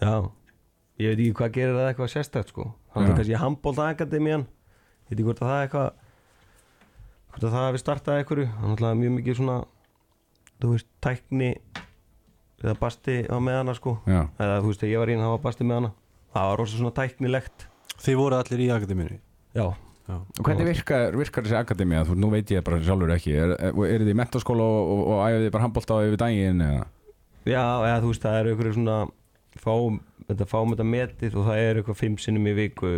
[0.01, 0.13] já,
[0.99, 2.69] ég veit ekki hvað gerir það eitthvað sérstætt, sko.
[2.93, 5.91] Þannig að kannski handbólta akademían ég veit ekki hvort að það er eitthvað
[7.29, 9.59] hvort að það hefði startað það er náttúrulega mjög mikið svona
[10.59, 11.51] þú veist, tækni
[12.59, 13.95] eða basti á með hana sko.
[14.09, 15.91] Já, eða þú veist, þegar ég var ín, það var basti með hana.
[16.33, 17.67] Það var rosa svona tæknilegt.
[17.99, 19.19] Þið voru allir í akademíunni?
[19.55, 19.65] Já,
[20.09, 20.15] Já.
[20.17, 22.01] og hvernig virkar, virkar þessi akademía?
[22.07, 23.35] Þú, nú veit ég bara sjálfur ekki.
[23.37, 26.21] Er, er, er þið í mentaskóla og, og, og æfið þið bara handbólta á yfir
[26.23, 26.87] daginn eða?
[27.47, 28.97] já, eða þú veist, það eru einhverju svona
[29.59, 32.91] fáum, þetta fáum þetta metið og það eru eitthvað fimm sinnum í viku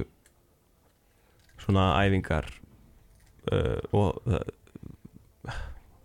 [1.62, 2.50] svona æfingar
[3.52, 4.50] uh, og það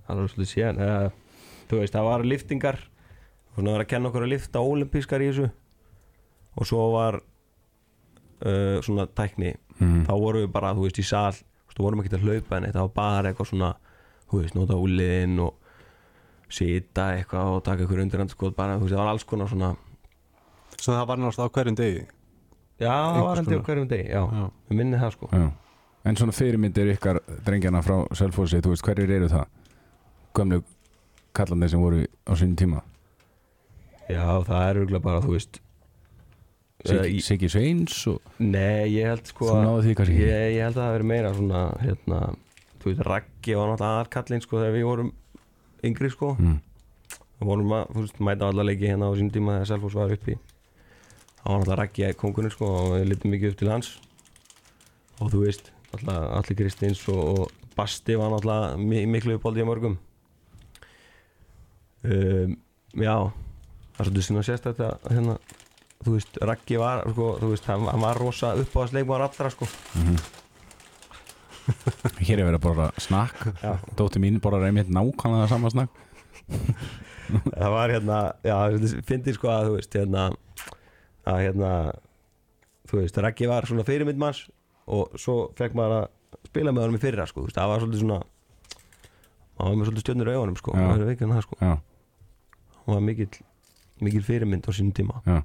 [0.06, 0.98] það er svolítið síðan eða,
[1.66, 5.30] þú veist, það var liftingar og svona var að kenna okkur að lifta olimpískar í
[5.32, 5.48] þessu
[6.56, 10.04] og svo var uh, svona tækni Mm.
[10.08, 11.34] þá vorum við bara, þú veist, í sal
[11.76, 13.70] þú vorum ekki að hlaupa en það var bara eitthvað svona
[14.30, 15.54] þú veist, nota úliðin og
[16.48, 19.74] sita eitthvað og taka ykkur undir sko, bara, þú veist, það var alls konar svona
[20.76, 22.00] Svo það var náttúrulega á hverjum degi
[22.80, 24.46] já, það var ég á hverjum degi, já, Já.
[24.70, 25.46] við minnið það sko Já.
[26.06, 29.46] En svona fyrirmyndir ykkar drengjana frá Selfossi, þú veist, hverjir eru það?
[30.36, 30.60] Gömlu
[31.34, 32.82] kallarnir sem voru á sínum tíma?
[34.08, 35.58] já, það er örgulega bara, þú veist
[36.86, 40.16] Siggi, Sveins og nei, ég held sko ekki?
[40.20, 42.20] ég, ég held að það verið meira svona, hérna,
[42.82, 45.12] þú veist, Raggi var náttúrulega aðarkallinn sko þegar við vorum
[45.86, 46.32] yngri sko.
[46.38, 46.58] Mm.
[47.38, 50.16] við vorum að, þú veist, mæta alla leiki hérna á sínum tíma þegar Selfoss var
[50.16, 50.38] uppi.
[51.36, 53.92] Það var náttúrulega Raggi kongunni sko og við litum mikið upp til hans.
[55.20, 59.98] Og þú veist, allir Kristins og, og Basti var náttúrulega mi miklu uppáldi í mörgum.
[62.06, 62.54] Um,
[62.96, 63.16] já
[63.96, 65.34] það er svolítið sinna sérst þetta hérna,
[66.04, 69.68] þú veist, Raggi var sko, þú veist, hann, hann var rosa uppáðsleikmar allra sko.
[72.22, 73.40] Hér er verið að borra snakk.
[73.98, 76.02] Dóttir mín borrar einmitt nákvæmlega sama snakk.
[77.26, 78.56] Það var hérna, já,
[79.08, 80.28] fyndi sko að þú veist, hérna
[81.26, 81.70] að hérna
[82.86, 84.44] þú veist, Raggi var svona fyrirmynd manns
[84.86, 87.82] og svo fekk maður að spila með honum í fyrra sko, þú veist, það var
[87.82, 88.20] svolítið svona
[89.56, 90.76] hann var með svolítið stjörnur í augunum sko,
[91.48, 91.58] sko.
[92.76, 93.40] Hann var mikill,
[94.06, 95.18] mikill fyrirmynd á sínum tíma.
[95.26, 95.40] Já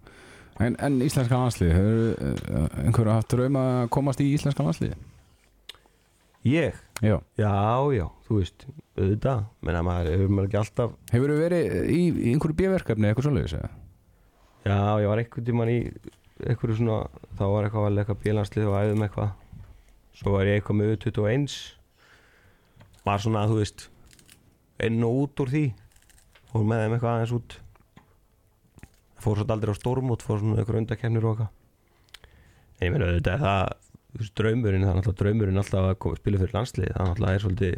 [0.62, 4.95] En, en íslenska landslið, hefur einhverju haft draum að komast í íslenska landslið?
[6.47, 7.15] ég, Já.
[7.38, 7.52] Já,
[7.95, 8.65] já, þú veist
[8.97, 13.56] auðvitað, menna maður hefur maður ekki alltaf Hefur verið í, í einhverju bjöverkefni eitthvað svoleiðis
[13.58, 13.69] eða?
[14.65, 15.78] já, ég var einhvern tímann í
[16.45, 16.97] einhverju svona,
[17.39, 19.32] þá var eitthvað vel eitthvað bílanslið og æðum eitthvað.
[20.17, 21.58] Svo var ég eitthvað með 21
[23.08, 23.88] var svona, þú veist
[24.86, 25.63] inn og út úr því.
[26.52, 27.58] Fór með þeim eitthvað aðeins út
[29.23, 31.57] fór svo aldrei á stórmút fór svona einhver undakefnir og eitthvað.
[32.79, 33.73] En ég meina auðvitað er það
[34.12, 37.12] þú veist, draumurinn, það er náttúrulega draumurinn alltaf að koma, spila fyrir landslið, það er
[37.12, 37.75] náttúrulega er svolítið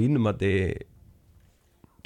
[0.00, 0.60] mínum að þið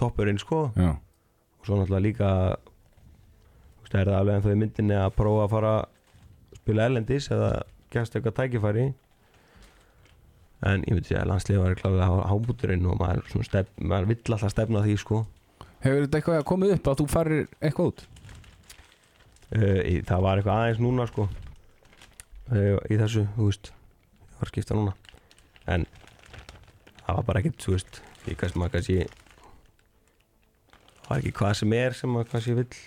[0.00, 0.61] toppurinn sko.
[0.74, 5.46] Já, og svo náttúrulega líka þú veist, er það alveg ennþá í myndinni að prófa
[5.46, 7.50] að fara að spila erlendis eða
[7.94, 8.88] gefst eitthvað tækifæri?
[10.64, 14.55] En ég veit því að landslið var klálega hábúturinn og maður, stef, maður vill alltaf
[14.55, 15.22] stefna að því sko.
[15.85, 18.05] Hefur þetta eitthvað komið upp að þú farir eitthvað út?
[19.53, 21.29] Uh, það var eitthvað aðeins núna sko.
[22.51, 24.95] Uh, í þessu, þú veist ég var skipta núna.
[25.71, 25.87] En
[27.05, 28.99] það var bara ekkert, þú veist ég kannski maður kannski
[31.05, 32.83] það var ekki hvað sem er sem maður kannski vill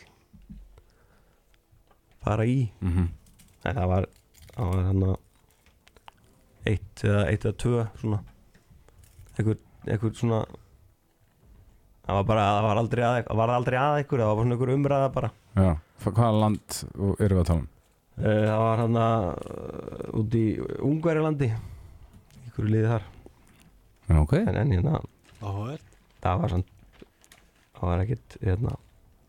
[2.25, 2.59] fara í.
[2.81, 3.09] Mhm.
[3.67, 4.07] en það var
[4.53, 5.17] það var hann að
[6.67, 8.19] eitt eða eitt eða tvö svona.
[9.37, 10.39] Einhver, einhver svona
[12.07, 14.55] það var bara, það var aldrei að það var aldrei að einhver, það var svona
[14.55, 15.71] einhver umræða bara Já,
[16.05, 16.79] hvaða land
[17.17, 17.67] eru við að tala um?
[18.17, 20.45] Eh, það var hann að uh, út í
[20.85, 23.07] Ungverilandi einhverju liði þar.
[24.07, 24.33] Já, ok.
[24.41, 25.01] En en hérna,
[25.41, 26.73] það var samt
[27.77, 28.75] það var ekkit hérna,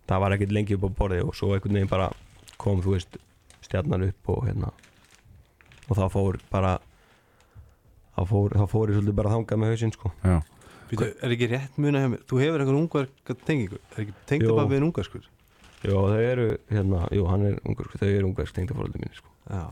[0.08, 2.10] það var ekkit lengi upp á borði og svo einhvern veginn bara
[2.60, 3.18] kom þú veist
[3.66, 4.70] stjarnan upp og hérna
[5.88, 6.76] og það fór bara
[8.16, 10.12] það fór, það fór ég svolítið bara þangað með hausinn sko.
[10.24, 10.38] Já,
[10.88, 12.22] Býtu, er ekki rétt muna hjá mér?
[12.28, 13.10] Þú hefur einhver ungar
[13.44, 14.22] tengingu er ekki Jú.
[14.32, 15.28] tengdababbi en ungar skur
[15.86, 19.30] Jó, þau eru, hérna, jú, hann er ungur, þau eru ungar stengdafóröldi mínu, sko.
[19.46, 19.62] já,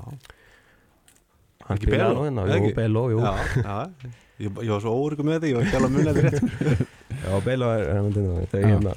[1.67, 2.71] Hann Bello, nú hérna, jú?
[2.77, 3.19] Bello, jú.
[3.25, 4.13] já, já.
[4.37, 6.87] Ég, ég var svo óryggur með þetta ég var ekki alveg að muna þetta rétt
[7.27, 8.67] Já, Bello er, hann þau, Já.
[8.69, 8.93] hérna,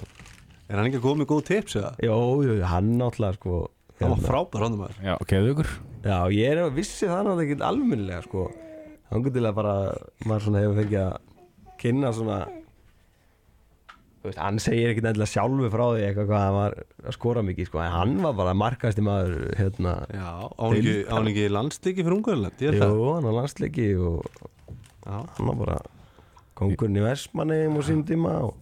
[0.70, 1.92] er hann ekki að koma með góð tips eða?
[2.04, 2.18] jú,
[2.74, 3.54] hann náttúrulega, sko.
[4.02, 4.28] hann var hérna.
[4.28, 5.72] frábær hann maður já, geðu ykkur
[6.04, 8.44] Já, ég er að vissi það náttúrulega ekki almennilega, sko.
[9.10, 9.74] Hann til að bara,
[10.30, 11.16] maður svona hefur fengið að
[11.82, 12.38] kynna svona,
[14.26, 17.70] veist, hann segir ekkert endilega sjálfu frá því eitthvað hvað hann var að skora mikið,
[17.70, 17.82] sko.
[17.84, 20.30] En hann var bara markasti maður, hérna, já,
[20.60, 24.26] án ekki, landsliki fyrir ungarland ég jú, hann var landsleiki og
[25.06, 25.78] já, hann var bara
[26.60, 28.58] kongurinn í Vestmanneim og sín tíma og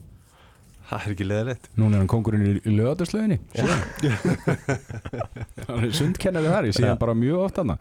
[0.88, 3.39] það er ekki leðilegt Núna er hann kongurinn í, í lögadurslöginni
[5.67, 7.74] Hann er sundkennari þar, ég sé hann bara mjög oft hann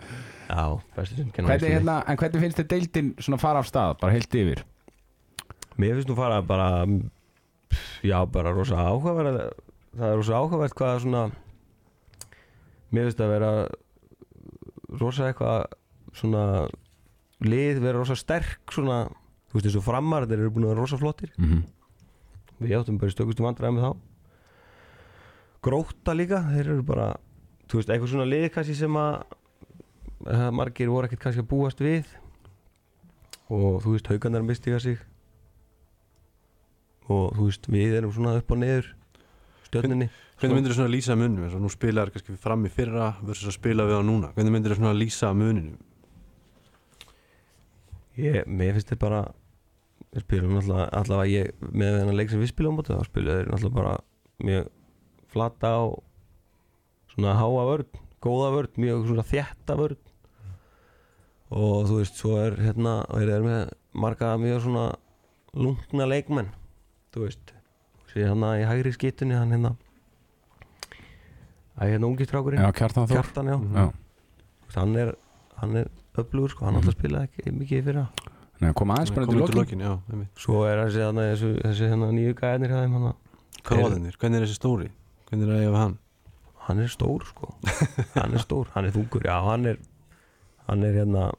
[0.47, 0.65] Já,
[0.97, 4.17] bestu sem kenna hvernig, hérna, En hvernig finnst þið deildin svona fara af stað, bara
[4.17, 4.65] heilt yfir?
[5.77, 6.71] Mér finnst nú fara bara
[8.07, 9.41] Já, bara rosa áhugaverð
[9.97, 11.23] Það er rosa áhugavert hvað svona
[12.93, 13.53] Mér finnst að vera
[15.01, 15.65] rosa eitthvað
[16.17, 16.43] svona
[17.45, 19.05] lið vera rosa sterk svona,
[19.51, 21.33] þú veist eins og framar þeir eru búin að vera rosa flottir.
[21.37, 21.63] Mm -hmm.
[22.61, 23.97] við áttum bara í stökustu vandræði með þá.
[25.63, 27.17] Gróta líka þeir eru bara,
[27.69, 29.25] þú veist, eitthvað svona lið kannski sem að
[30.53, 32.07] margir voru ekkert kannski að búast við.
[33.49, 34.99] Og þú veist, haugarnar mistiga sig
[37.07, 38.92] og þú veist, við erum svona upp og niður
[39.66, 41.45] stjörninni hvernig myndir þið svona lýsa munum?
[41.47, 44.33] Eins og nú spilaður kannski fram í fyrra versus að spila við á núna.
[44.37, 45.77] Hvernig myndir þið svona lýsa muninu
[48.16, 49.23] ég, mér finnst þetta bara
[50.14, 53.33] við spilum allavega, allavega ég, með þennan leik sem við spilum á móti, þá spilum
[53.37, 53.95] þeir allavega bara
[54.47, 54.71] mjög
[55.33, 55.97] flata og
[57.12, 59.99] svona háa vörn góða vörn, mjög svona þjætta vörn.
[61.57, 63.61] Og þú veist, svo er hérna, þeir eru með
[63.95, 64.87] marga mjög svona
[65.57, 66.49] lungna leikmenn
[67.17, 67.53] þú veist,
[68.13, 69.73] sé hérna í hægri skittunni, hann hérna
[71.77, 72.61] að hérna ungi strákurinn.
[72.63, 73.17] Já, Kjartan Þór.
[73.19, 73.87] Kjartan, já, Já,
[74.67, 75.15] veist, hann er
[75.57, 76.83] hann er öflugur sko, hann Mhm.
[76.85, 78.07] alltaf spilaði ekki mikið í fyrra.
[78.61, 80.29] Nei, kom aðeins bara til lokin.
[80.37, 83.15] Svo er þessi, þessi, þessi hana, nýju gæðinir hjá þeim hana.
[83.65, 84.91] hvað Er- var þennir, hvernig er þessi stóri?
[85.29, 85.99] Hvernig er það ég við hann?
[86.67, 87.55] Hann er stór sko.
[88.15, 89.77] Hann er stór, hann er þungur Já, hann er
[90.69, 91.33] Hann er hérna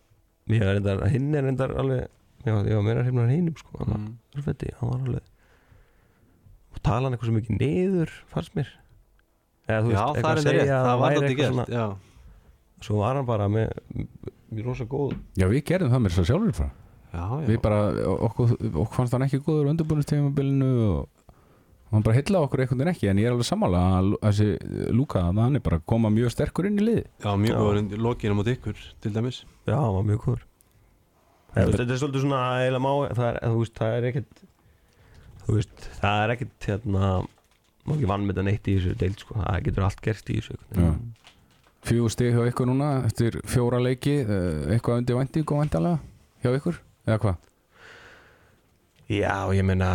[0.47, 2.07] er hinn er reyndar alveg
[2.45, 4.71] Já, ég var meira hrifnar hinnum sko Hann mm.
[4.79, 5.21] hann var alveg
[6.77, 8.69] Og tala hann eitthvað svo mikið niður Fannst mér?
[9.67, 11.85] Eða, þú já, eitthvað það er að enda rétt, það var þetta svona- já,
[12.87, 13.71] Svo var hann bara með
[14.53, 16.67] Mjög rosa góð Já, við gerðum það mér svo sjálfur frá.
[17.47, 17.79] Við bara,
[18.27, 21.07] okkur, okkur fannst hann ekki góður undirbúinustímabilinu og
[21.87, 24.47] og hann bara heilla okkur einhvern veginn ekki en ég er alveg sammála að þessi
[24.91, 28.35] Luka hann er bara koma mjög sterkur inn í lið já, mjög góður undir lokinu
[28.35, 29.37] mot ykkur til dæmis.
[29.65, 30.43] Já, hann var mjög góður.
[31.55, 32.41] Þetta- er svolítið svona
[33.15, 34.43] það er, veist, það er ekkert
[35.55, 37.09] veist, það er ekkert hérna
[37.87, 39.37] má ekki vann með þetta neitt í þessu deild sko.
[39.39, 40.57] það getur allt gerst í þessu.
[41.87, 44.17] Fjögur stig hjá ykkur núna eftir fjóra leiki.
[44.25, 45.99] Eh, eitthvað undir vænting og væntalega
[46.43, 46.79] hjá ykkur?
[47.07, 47.37] Eða hvað?
[49.07, 49.91] Já, ég meina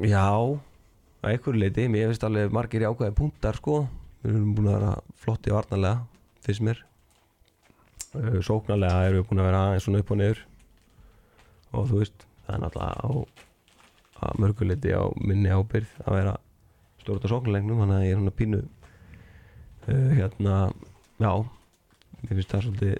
[0.00, 3.82] já að einhverju leiti, mér finnst alveg margir jákvæði punktar sko.
[4.22, 6.06] Við erum búin að vera flotti varnarlega
[6.46, 6.80] fyrst mér.
[8.16, 10.40] Uh, sóknarlega erum við búin að vera aðeins svona upp og niður.
[11.76, 13.47] Og þú veist, það er náttúrulega á
[14.24, 16.34] að mörguleiti á minni ábyrð að vera
[17.02, 20.56] stórt á sóknarlegnum þannig að ég er svona pínu uh, hérna,
[21.22, 21.32] já
[22.22, 22.96] mér finnst það svolítið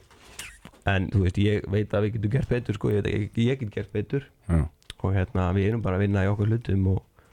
[0.89, 3.43] en þú veist, ég veit að við getum gert betur sko, ég, veit, að ég,
[3.49, 4.63] ég get gert betur Já.
[5.03, 7.27] og hérna, við erum bara að vinna í okkur hlutum og,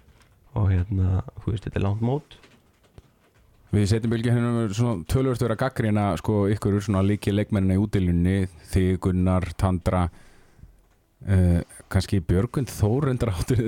[0.57, 2.37] og hérna, þú veist, þetta er langt mót
[3.75, 8.35] Við setjum bylgi hérna svona tölvörst vera gaggrina sko ykkur svona líki leikmennina í útilinni
[8.71, 10.05] þig, Gunnar, Tandra
[11.23, 13.61] uh, kannski Björgund Þór reyndar áttur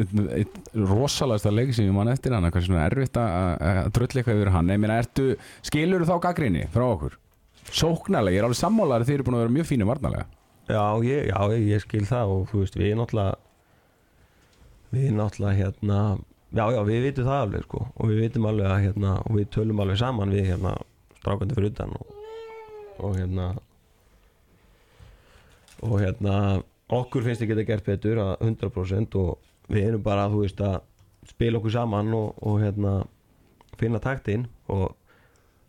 [0.75, 2.49] rosalagasta leik sem ég man eftir hann.
[2.51, 4.73] Kannski svona erfitt að að drölla eitthvað yfir hann.
[4.73, 5.27] Ég meina, ertu,
[5.65, 7.17] skilur þá gaggrinni frá okkur?
[7.67, 10.29] Sóknarlega, ég er alveg sammálar þeir eru búin að vera mjög fínir varnarlega.
[10.67, 13.37] Já, ég, já, ég, ég skil það og þú veist, við náttúrulega
[14.91, 15.99] við náttúrulega hérna
[16.51, 17.83] já, já, við vitum það alveg sko.
[17.95, 20.73] Og við vitum alveg að hérna og við tölum alveg saman við hérna
[21.19, 22.13] strákandi fyrir utan og,
[23.03, 23.47] og hérna
[25.85, 26.35] og hérna
[26.93, 29.37] okkur finnst ekki þetta gert betur að 100% og
[29.73, 30.77] við erum bara þú veist að
[31.27, 32.93] spila okkur saman og, og hérna
[33.77, 34.93] finna taktinn og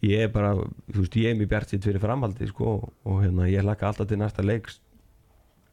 [0.07, 3.23] ég er bara, þú veist, ég er mjög bjart sitt fyrir framhaldi sko og, og
[3.25, 4.79] hérna ég laka alltaf til næsta leiks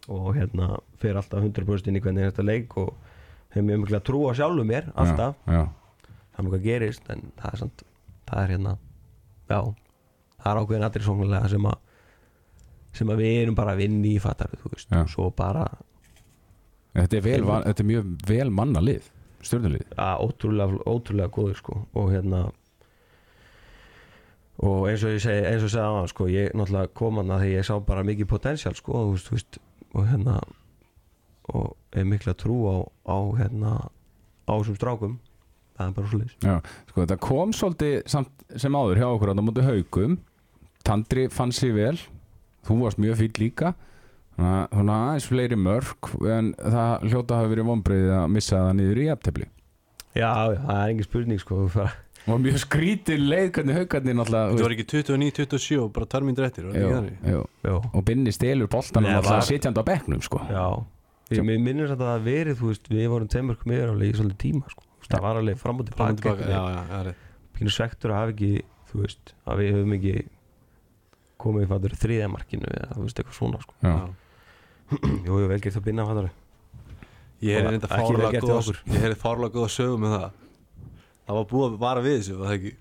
[0.10, 2.96] og hérna fer alltaf 100% inn í hvernig næsta leik og
[3.54, 5.64] hef mjög mikla trú á sjálfu mér alltaf, Já, já.
[6.34, 7.86] það er mjög hvað gerist en það er samt,
[8.30, 8.74] það er hérna
[9.54, 9.60] já,
[10.42, 11.80] það er ákveðin allir sóknarlega sem að
[12.96, 15.02] sem að við erum bara að vinna í fattar þú veist, Já.
[15.04, 15.68] og svo bara
[16.96, 19.10] Þetta, er vel, þetta er mjög vel manna lið
[19.46, 22.46] Stjórnulið að ótrúlega, ótrúlega góður sko og hérna
[24.64, 27.34] og eins og ég segi eins og ég segi aðan sko, ég náttúrulega kom hann
[27.36, 29.60] að því ég sá bara mikið potential sko þú veist, þú veist,
[29.96, 30.38] og hérna
[31.56, 33.74] og er mikla trú á, á hérna
[34.50, 35.20] á þessum strákum.
[35.76, 36.56] Það er bara svo leys Já,
[36.90, 40.18] sko þetta kom svolítið samt sem áður hjá okkur á móti haugum
[40.86, 41.98] Tandri fann sig vel
[42.68, 43.74] þú varst mjög fýll líka.
[44.36, 48.74] Þannig að- svona aðeins fleiri mörg en það hljóta hafi verið vonbreið að missa það
[48.82, 49.46] niður í eftirli
[50.16, 51.60] já, já, það er engin spurning sko.
[52.32, 56.48] Og mjög skrítin leið hvernig haugarnir náttúrulega Þetta þú var ekki 29-27 og bara tærmyndir
[56.48, 57.32] eftir, þetta
[57.70, 60.42] já, og Binni stelur boltanum Nei, náttúrulega var- sitjandi á bekknum sko.
[60.50, 60.66] já.
[61.32, 64.18] Ég, minnir samt að það hafi verið, þú veist, við vorum tveimörkum yfir alveg í
[64.20, 64.84] svolítið tíma sko.
[65.06, 67.14] Það var alveg fram og og tilbaka já, já, já,
[67.56, 68.52] pínu svektur að hafa ekki
[68.92, 70.16] þú veist, að við höfum ekki
[71.42, 73.78] komið í fattur þriðjamarkinu eða þú veist, eitthvað svona sko.
[75.26, 76.32] Jú, jú, vel gert að binna fattur
[77.44, 78.80] Ég heyrði reynda fárlega okkur.
[78.88, 80.42] Ég heyrði fárlega góða sögum með það.
[81.26, 82.72] Það var búið að vara við þessu, var það ekki?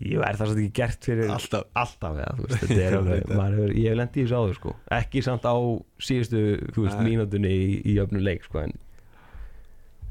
[0.00, 1.64] Ég er það samt ekki gert fyrir Alltaf.
[1.76, 4.74] Alltaf eða, þú veist, þetta er alveg hefur, ég hef lendið í þessu áður sko.
[4.96, 5.56] Ekki samt á
[6.08, 7.08] síðustu, þú veist, Nei.
[7.10, 8.76] mínútunni í, í öfnum leik sko en,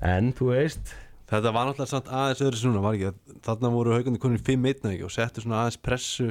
[0.06, 0.94] en þú veist
[1.30, 3.36] Þetta var náttúrulega samt aðeins öðru svona, var ekki?
[3.46, 6.30] Þarna voru haugandi konur 5-1 eða ekki og settu svona aðeins pressu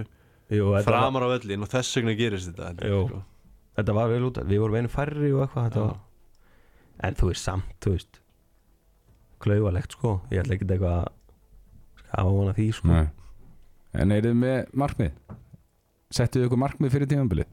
[0.52, 3.02] jú, framar á öllin og þess vegna gerist þetta Jú.
[3.08, 3.22] sko.
[3.78, 5.98] þetta var vel út við vorum einu færri og eitthvað var,
[7.04, 8.20] en þú veist samt, þú veist
[9.38, 10.16] klauvalegt sko.
[10.32, 11.12] Ég ætla ekki eitthvað að
[12.00, 12.88] skafa vona því sko.
[12.90, 13.06] Nei.
[13.94, 15.12] en er þið með markmið?
[16.10, 17.44] Settuðu ykkur markmið fyrir tímanbili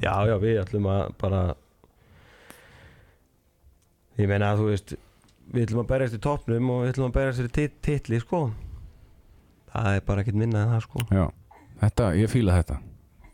[0.00, 1.40] Já, já, við ætlum að bara
[4.20, 4.94] Ég meina að þú veist
[5.52, 8.40] Við ætlum að berjast í toppnum og við ætlum að berjast í tit titli, sko.
[9.72, 11.02] Það er bara ekkert minna en það, sko.
[11.10, 11.24] Já,
[11.82, 12.80] þetta, ég fíla þetta.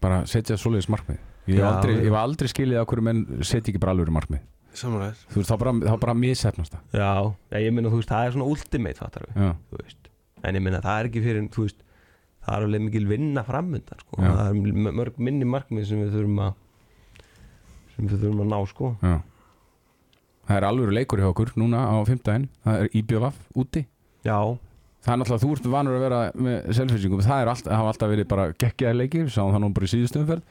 [0.03, 1.19] Bara setja svoleiðis markmið.
[1.49, 4.45] Ég hef aldrei, ég var aldrei skilið að hverju menn setja ekki bara alveg markmið.
[4.79, 6.83] Samanlega þú veist, þá bara, þá bara missefnast það.
[7.01, 7.13] Já,
[7.55, 10.11] já, ég meina, þú veist, það er svona ultimate, fattar við Já, Þú veist
[10.47, 11.81] En ég meina, það er ekki fyrir, þú veist
[12.45, 14.21] Það er alveg mikil vinna framundan, sko.
[14.23, 14.29] Já.
[14.37, 16.55] Það er mörg minni markmið sem við þurfum að
[17.97, 18.93] sem við þurfum að ná, sko.
[19.03, 19.17] Já.
[20.49, 23.83] Það er alveg leikur hjá okkur núna á fimmtæðin það er IBVF úti.
[24.25, 24.39] Já,
[24.99, 28.11] Það er náttúrulega, þú ert vanur að vera með selfinsingum, það er alltaf, hafa alltaf
[28.11, 30.43] verið bara geggjaði leikir, sáum það nú bara í síðustu umferð.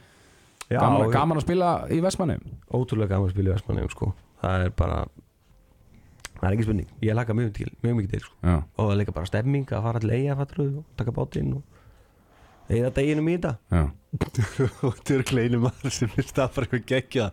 [0.68, 2.36] Já gaman, gaman að spila í Vestmanni
[2.76, 4.10] ótrúlega gaman að spila í Vestmannum sko.
[4.42, 4.98] það er bara
[6.38, 8.34] það er ekki spurning, ég laka mjög, til, mjög mikið til sko.
[8.78, 11.62] Og það líka bara stemming að fara til eiga fattur og taka bátinn og
[12.68, 13.54] eða deginum í þetta
[14.08, 17.26] já, Og þetta er kleinu maður sem er stað bara eitthvað geggja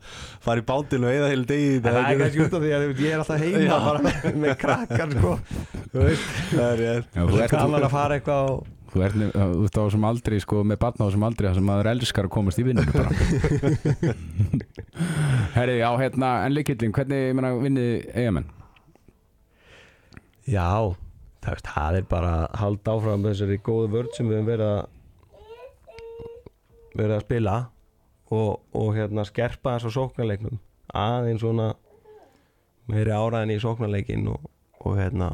[0.44, 2.84] fara í bátinn og eða heilu degi í það er kannski út af því að
[2.86, 3.76] þú ég er alltaf heima Já.
[3.86, 4.00] bara
[4.44, 5.32] með, krakkar sko.
[5.94, 6.08] þú
[6.52, 8.60] Það er rétt þú, ert, gaman að fara eitthvað og
[8.92, 11.90] þú, ert, þú á þessum aldri sko, með barna á þessum aldri það sem maður
[11.94, 14.16] elskar að komast í vinnunum bara
[15.56, 18.52] Herri, já, hérna, en leikillin, hvernig ég meina, vinnið eigamenn?
[20.46, 20.68] já,
[21.42, 24.52] það, veist, það er bara að halda áfram með þessari góðu vörd sem við höfum
[24.52, 24.84] verið að
[26.96, 27.56] verið að spila
[28.34, 30.62] og, og hérna skerpa þess á sóknarleiknum
[30.96, 31.74] aðeins svona
[32.92, 34.48] meiri áraðin í sóknarleikin og,
[34.82, 35.34] og hérna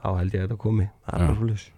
[0.00, 0.90] þá held ég að þetta komi.
[1.06, 1.70] Það er svolítið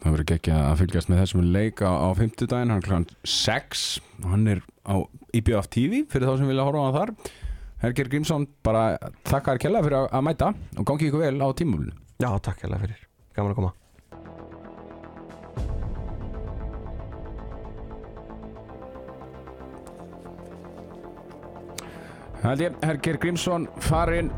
[0.00, 3.16] Það verður ekki að fylgjast með þessum leik á, á 50 daginn, hann er kl.
[3.28, 3.82] 6
[4.30, 4.96] hann er á
[5.36, 7.12] IBF TV fyrir þá sem vilja horfa á hann þar.
[7.80, 8.96] Herger Grímsson, bara
[9.28, 12.84] þakka þér kjalla fyrir að, mæta og gangi ykkur vel á tímumlinu Já, takk hérlega
[12.84, 13.04] fyrir,
[13.36, 13.70] gaman að koma
[22.40, 24.30] Það er Herger Grímsson farinn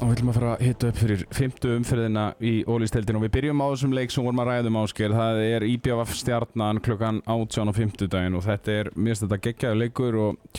[0.00, 3.32] og við ætlum að fara að hitta upp fyrir 50 umferðina í ólýsteldin og við
[3.36, 7.70] byrjum á þessum leik sem vorum að ræðum ásker það er IBF stjarnan klukkan 18
[7.70, 10.58] á 50 daginn og þetta er mér finnst þetta geggjaðu leikur og,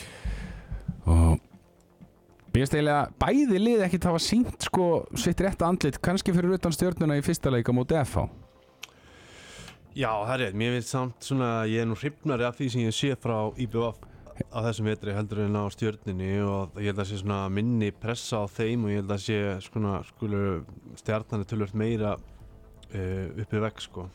[1.04, 4.88] og mér finnst eiginlega bæði lið ekkert hafa sínt sko
[5.20, 8.24] sitt rétta andlit kannski fyrir utan stjörnuna í fyrsta leika móti FH
[9.96, 12.88] Já, það er rétt, mér finnst samt svona ég er nú hrifnari af því sem
[12.88, 14.00] ég sé frá IBF
[14.36, 18.42] á þessum vetri heldur en á stjörninni og ég held að sé svona minni pressa
[18.42, 20.42] á þeim og ég held að sé svona skulu
[21.00, 24.06] stjarnan er tölvöld meira uh, uppi vekk sko.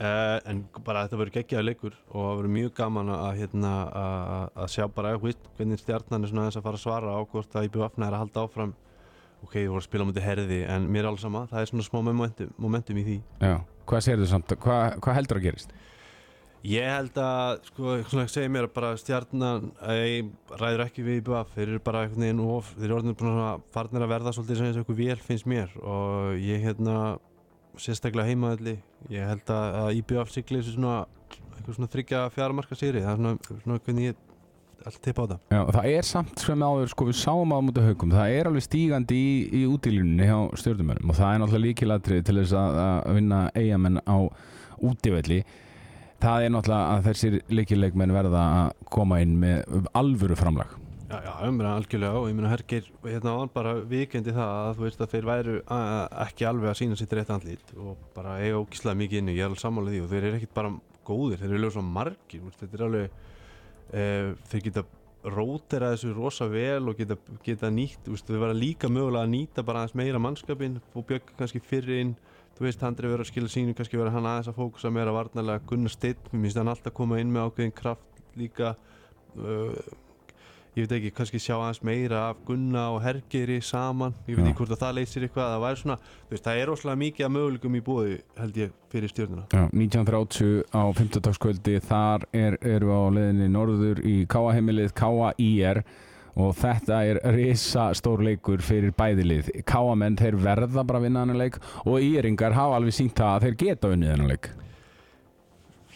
[0.00, 3.72] Uh, en bara þetta verður geggjaði leikur og það verður mjög gaman að, hérna,
[4.54, 7.58] að, sjá bara veist, hvernig stjarnan er svona aðeins að fara að svara á hvort
[7.58, 8.72] að IBF er að halda áfram.
[9.40, 11.84] Ok, þú voru að spila mútið herði en mér er alls sama, það er svona
[11.84, 13.20] smá momentum, momentum í því.
[13.40, 13.54] Já,
[13.88, 15.76] hvað sér þau samt, hvað, hvað heldur að gerist?
[16.68, 20.26] Ég held að, sko, svona að segja mér að bara stjarnan ei,
[20.60, 23.62] ræður ekki við IBF, þeir eru bara einhvern veginn of, þeir eru orðin búin að
[23.72, 26.96] farnir að verða svolítið eins og eitthvað vel finnst mér og ég hérna
[27.80, 28.76] sérstaklega heimaðalli,
[29.08, 30.98] ég held að, að IBF sigli þessu svona
[31.54, 34.20] eitthvað svona þryggja fjaramarka sigri, það er svona, svona hvernig ég
[34.80, 35.40] allt tippa á það.
[35.52, 38.64] Já, það er samt sem áður, sko, við sáum á mútið haugum, það er alveg
[38.64, 43.18] stígandi í, í útílunni hjá stjórnumönnum og það er náttúrulega líkilatrið til þess að, að
[43.18, 44.18] vinna eigamenn á
[44.90, 45.42] útivelli.
[46.20, 50.74] Það er náttúrulega að þessir líkileikmenn verða að koma inn með alvöru framlag.
[51.10, 54.84] Já, já, meina algjörlega og ég meina Hergir hérna án bara vikendi það að þú
[54.84, 55.54] veist að þeir væru
[56.22, 59.48] ekki alveg að sína sitt rétt andlít og bara eiga ógíslega mikið inni, ég er
[59.48, 60.70] alveg sammálið því og þeir eru ekkit bara
[61.08, 63.18] góðir, þeir eru lögum svo margir, þetta er alveg
[63.90, 64.04] e,
[64.52, 64.84] þeir geta
[65.34, 67.18] rótera þessu rosa vel og geta,
[67.48, 71.34] geta nýtt, veist, þeir verða líka mögulega að nýta bara aðeins meira mannskapin og bjögg
[71.40, 72.14] kannski fyrir inn
[72.60, 75.62] þú veist, er verið að skila sínu, kannski verið hann aðeins að fókusa meira varnarlega,
[75.70, 78.74] Gunnar Steinn, mér finnst hann alltaf koma inn með ákveðin kraft líka.
[79.32, 79.78] Uh,
[80.76, 84.12] ég veit ekki, kannski sjá aðeins meira af Gunna og Hergeri saman.
[84.28, 84.50] Ég veit Já.
[84.50, 87.28] ekki hvort að það leysir eitthvað það væri svona, þú veist, það er óslega mikið
[87.30, 92.60] að möguleikum í búði, held ég, fyrir stjórnuna Já, 1930 á 50 dagskvöldi þar er,
[92.60, 95.80] við á leiðinni norður í Káa heimilið Káa IR
[96.38, 101.24] og þetta er risa stór leikur fyrir bæðilið Káa menn þeir verða bara að vinna
[101.24, 104.50] þennan leik og IRingar hafa alveg sínt það að þeir geta unnið þennan leik.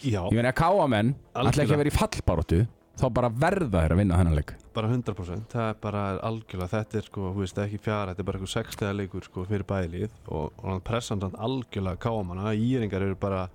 [0.05, 2.61] Já, ég meina Káa menn ætla ekki að vera í fallbaróttu
[2.95, 4.55] þá bara verða þeir að vinna þennan leik.
[4.75, 8.29] Bara 100% það er bara algjörlega, þetta er sko, þú veist, ekki fjara þetta er
[8.29, 13.07] bara eitthvað sextega leikur sko fyrir bæðilið og, og hann pressan samt algjörlega kámana, íringar
[13.07, 13.47] eru bara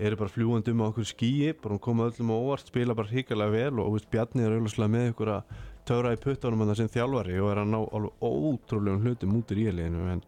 [0.00, 3.10] eru bara fljúandi um á okkur skíi bara hún koma öllum á óvart, spila bara
[3.10, 5.58] hrigalega vel og veist, Bjarni er auðvitað með ykkur að
[5.88, 10.08] töfra í puttunum hann sem þjálfari og er að ná alveg ótrúlegum hlutum út íliðinu
[10.12, 10.22] en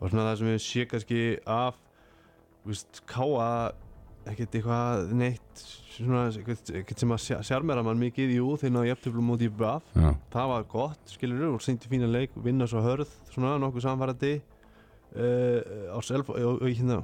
[0.00, 1.78] og svona það sem við sé kannski af
[2.64, 3.48] þú veist, káa
[4.28, 5.62] ekkert eitthvað neitt
[5.96, 9.86] svona, ekkert, sem að sja- sjarmera mann mikið jú, þeir náðu jafntöflum út í BAF.
[9.96, 14.34] Já, það var gott, skilur og sýndi fína leik, vinna svo hörð svona nokkuð samfærandi.
[15.08, 17.00] Uh, á self og, hérna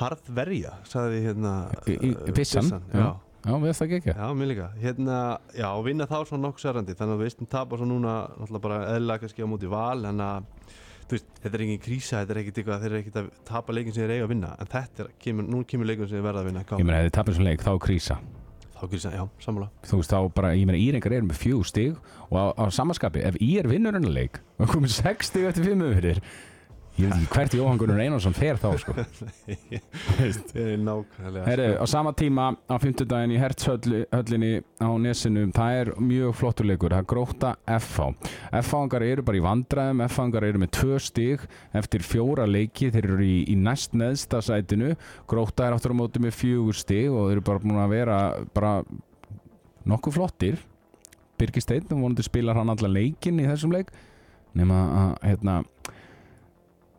[0.00, 1.52] harð verja sagði hérna
[1.84, 3.08] Í- í- eh, Byssan, já.
[3.48, 3.52] Já.
[3.54, 4.66] Já, við það ekki Já, mér líka.
[4.82, 5.18] Hérna,
[5.56, 8.64] já, og vinna þá svona nokkuð særandi, þannig að við veistum tapa svo núna náttúrulega
[8.66, 10.48] bara eðlilega kannski á móti val, en að,
[11.08, 13.72] þú veist, þetta er engin krísa, þetta er ekkit eitthvað, þeir eru ekkit að tapa
[13.76, 16.26] leikin sem þeir eiga að vinna, en þetta er, kemur, nú kemur leikin sem þeir
[16.28, 16.66] verða að vinna.
[16.68, 18.18] Ég meina, ef þið tapir svona leik, þá er krísa
[18.78, 19.66] Þá krísa, já, sammála.
[19.90, 21.96] þú veist þá bara, ég meina Íringar eru með fjögur stig
[22.30, 24.14] og á, á samanskapi, ef Ír vinnur hennar
[26.98, 28.94] ég veit ekki hvert Jóhann Gunnar Einarsson fer þá sko.
[29.68, 29.82] Ég
[30.58, 31.44] er nákvæmlega.
[31.46, 36.94] Herru, á sama tíma á fimmtudaginn í Hertshöllinni á Nesinu, það er mjög flottur leikur,
[36.96, 38.08] það er gróta FH
[38.62, 41.44] FH-angar eru bara í vandræðum FH-angar eru með tvö stig
[41.78, 44.94] eftir fjóra leiki, þeir eru í, í næst neðsta sætinu,
[45.30, 48.18] gróta er aftur á móti með fjögur stig og þeir eru bara búin að vera
[48.56, 48.74] bara
[49.88, 50.58] nokkuð flottir
[51.38, 53.92] Birgir Steinn, vonandi spilar hann allan leikinn í þessum leik
[54.58, 55.60] nema að, hérna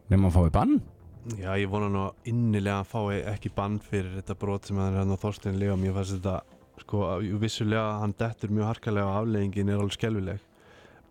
[0.10, 0.80] nema að fái bann
[1.38, 5.12] Já, ég vona nú innilega að fái ekki bann fyrir þetta brot sem hann hann
[5.14, 6.40] á Þorstein Lega, mér fannst þetta,
[6.82, 7.02] sko,
[7.42, 10.40] vissulega hann dettur mjög harkalega og afleggingin er alveg skelvileg.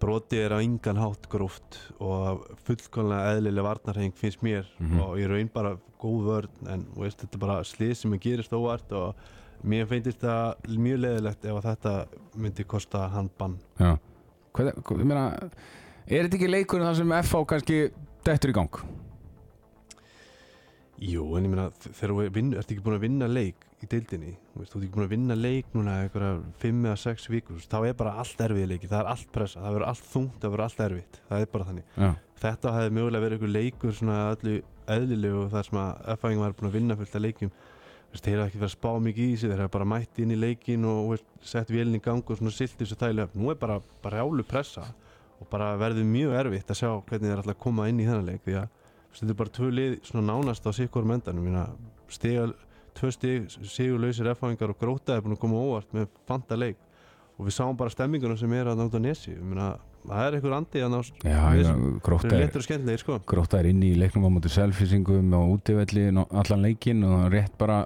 [0.01, 5.01] Broti er á yngan hátt gróft og fullkonlega eðlileg varnarheng finnst mér Mhm.
[5.01, 8.51] og ég raun bara góð vörn en veist, þetta er bara slið sem er gerist
[8.53, 9.15] óvart og
[9.65, 13.59] mér finnst þetta mjög leðilegt ef þetta myndi kosta hann bann.
[13.79, 13.99] Já
[14.55, 15.51] Hvað, ég meina,
[16.09, 17.91] er þetta ekki leikurinn þar sem FH kannski
[18.29, 18.81] dettur í gang?
[20.99, 22.23] Jú, en ég meina, þegar þú
[22.59, 25.13] ert ekki búin að vinna leik í deildinni, þú veist, þú ert ekki búin að
[25.13, 28.67] vinna leik núna eitthvað fimm eða sex vikur, þú veist, þá er bara allt erfið
[28.73, 31.53] leiki, það er allt pressa, það verður allt þungt, það verður allt erfitt, það er
[31.55, 31.93] bara þannig.
[31.95, 34.59] Já, Þetta hefði mögulega verið einhver leikur svona öllu
[34.95, 37.25] eðlilegu þar sem að F-fæðing var búin að vinna fullt af
[38.13, 40.33] veist, þeir hafa ekki verið að spá mikið í sig, þeir hafa bara mætt inn
[40.33, 43.81] í leikin og sett vélinn í gang og svona silt þessu þægilega, nú er bara,
[44.05, 44.23] bara
[45.39, 48.27] og bara verður mjög erfitt að sjá hvernig þeir ætla að koma inn í þennan
[48.27, 48.69] leik, því að
[49.19, 51.49] þetta er bara tvö lið svona nánast á sikkur mendanum,
[52.13, 52.49] stiga,
[52.99, 56.77] tvö stig, sigurlausir F-fæðingar og gróta er búin að koma óvart með fanta leik.
[57.39, 59.37] Og við sáum bara stemminguna sem er að náta nesi,
[60.09, 62.67] það er einhver andi að ná já, Við- já Þeir gróta eru er, léttur og
[62.67, 63.19] skemmtilegir sko.
[63.31, 67.55] Gróta er inni í leiknum á móti selfisingum og útivelli og allan leikinn og rétt
[67.59, 67.85] bara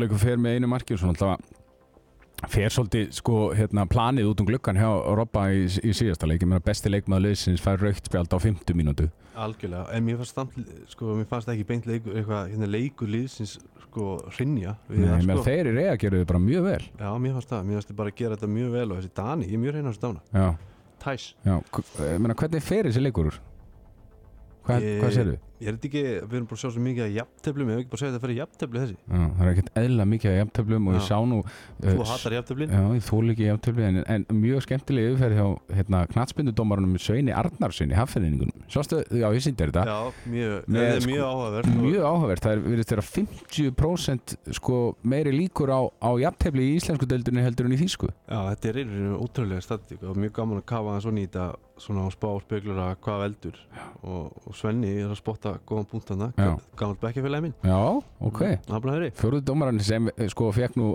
[0.00, 1.40] leikur fer með einu marki og svona alltaf
[2.52, 6.42] fer svolítið sko hérna planið út um gluggan hjá Robba í, í síðasta leik.
[6.44, 9.08] Ég meina besti leikmaður liðsins fær raukt spjald á 50 mínútu.
[9.36, 10.54] Algjörlega, en mér fannst, stamt,
[10.92, 13.56] sko, mér fannst ekki beint leikur, eitthvað, hérna leikur liðsins
[13.86, 15.42] sko, hrinja Nei, það, sko.
[15.48, 16.80] þeir í reyða gerðu bara mjög vel.
[17.00, 19.12] Já, mér fannst það, mér fannst þið bara að gera þetta mjög vel og þessi
[19.20, 20.48] Dani, ég er mjög reynar að stána já,
[21.06, 21.26] Tæs.
[21.44, 21.54] Já,
[22.16, 23.40] meina hvernig fer þessi leikur úr?
[24.66, 25.36] Hvað, Ég- hvað sérðu?
[25.56, 27.88] Ég er ekki, við erum bara að sjá svo mikið að jafnteflum, ég hef ekki
[27.88, 28.96] bara að segja þetta fyrir jafntefli þessi.
[29.06, 31.06] Já, það er ekkert eðla mikið af jafntöflum og ég Já.
[31.06, 31.38] sá nú
[31.80, 32.70] Þú uh, hatar jafnteflin.
[32.76, 35.48] Já, ég þól ekki jafntöfli en, en mjög skemmtileg yfirferð hjá
[35.78, 39.80] hérna, knatsbyndudómarunum Sveini Arnarsinni hafðinningunum Sástu, já, ég sýndi þetta.
[39.88, 44.76] Já, mjög, Með, er sko, mjög áhugavert Mjög áhugavert, það er virðist þeirra 50% sko,
[45.08, 48.12] meiri líkur á, á jafntefli í íslensku deildunni heldur en í þýsku.
[48.28, 48.84] Já, þetta er
[51.76, 53.58] að svona á spá og speglur að hvað veldur.
[54.02, 56.54] Og, og Svenni er að spotta góðan punkt hana, Já.
[56.78, 57.56] gammalt bekkjafélagi minn.
[57.66, 57.80] Já,
[58.30, 58.40] ok.
[58.66, 60.94] Það er bara þeirri Fjóruð dómarann sem eh, sko fekk nú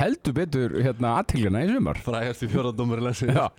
[0.00, 2.00] heldur betur hérna aðtilgjana í sumar.
[2.06, 3.34] Frægast í landsins.
[3.34, 3.50] Já.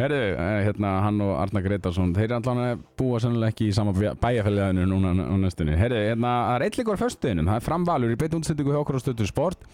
[0.00, 3.74] Herðu, eh, hérna hann og Arnar Gretarsson þeir er allan að búa sennilega ekki í
[3.76, 5.74] sama bæjarfæliðinu núna á næstunni.
[5.76, 9.00] Herðu, hérna, það er eitthvað á föstuðinum það er framvalur í beitt útsendingu hjá okkur
[9.00, 9.66] á stötu sport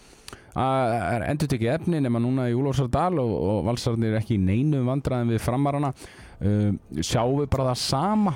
[0.57, 4.83] er endur tekið efni nema núna í Úlfarsardal og, og valsarnir er ekki í neinu
[4.87, 5.93] vandræðin við framarana.
[6.37, 6.71] Uh,
[7.01, 8.35] Sjáum við bara það sama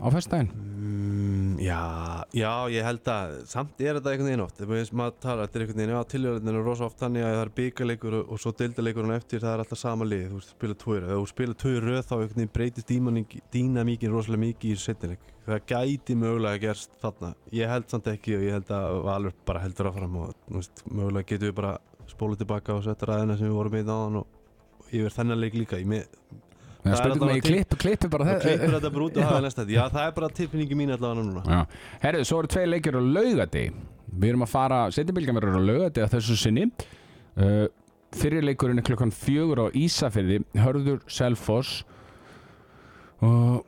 [0.00, 0.50] á föstudaginn?
[0.54, 4.58] Mm, Já, já, ég held að samt er þetta einhvern veginn oft.
[4.92, 7.52] Maður- talar, þetta er einhvern veginn, já, tilhjörðin er rosa oft þannig að það er
[7.58, 11.06] byggaleikur og, og svo deildaleikurinn eftir, það er alltaf sama lið, þú veist, spila tvoir
[11.06, 12.90] ef þú spila tvoir röð þá einhvern veginn breytist
[13.54, 17.34] dýnamíkin rosalega mikið í setnileik það gæti mögulega gerst þarna.
[17.52, 21.28] Ég held samt ekki og ég held að Valur bara heldur áfram og veist, mögulega
[21.32, 21.74] getum við bara
[22.10, 24.18] spólið tilbaka og setja ræðina sem við vorum í náðan
[26.84, 29.40] og er spurning til- klippu, klippu bara og það klippur þetta bara út og hafa
[29.40, 29.72] næsta þetta.
[29.78, 31.42] já það er bara tilfinningi mín allavega núna.
[31.46, 31.66] Já,
[32.04, 33.64] herðu, svo eru tvei leikir á laugati
[34.14, 36.68] Við erum að fara, setjabilgjan verður á laugati að þessu sinni.
[37.36, 37.66] Uh,
[38.14, 40.44] Fyrir leikurinn er klukkan fjögur á Ísafirði.
[40.54, 41.80] Hörður Selfoss.
[43.24, 43.64] Og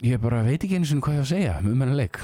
[0.00, 2.16] ég bara veit ekki einu sinni hvað ég á að segja um hennar leik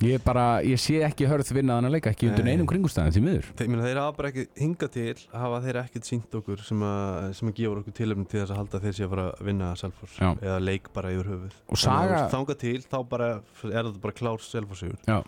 [0.00, 2.54] Ég bara, ég sé ekki hörð vinna þannig leik Ekki undir Nei.
[2.54, 3.48] neinum kringustæðum því miður.
[3.58, 7.26] Þeir, meina, þeir hafa bara ekki hingað til hafa þeir ekkert sínt okkur sem að,
[7.36, 9.42] sem að gefa okkur tilöfni til þess að halda að þeir sé að fara að
[9.50, 10.30] vinna Selfoss Já.
[10.40, 11.58] eða leik bara yfir höfuð.
[11.68, 15.20] Og Saga- þangað til þá bara er þetta bara klár Selfossugur Já.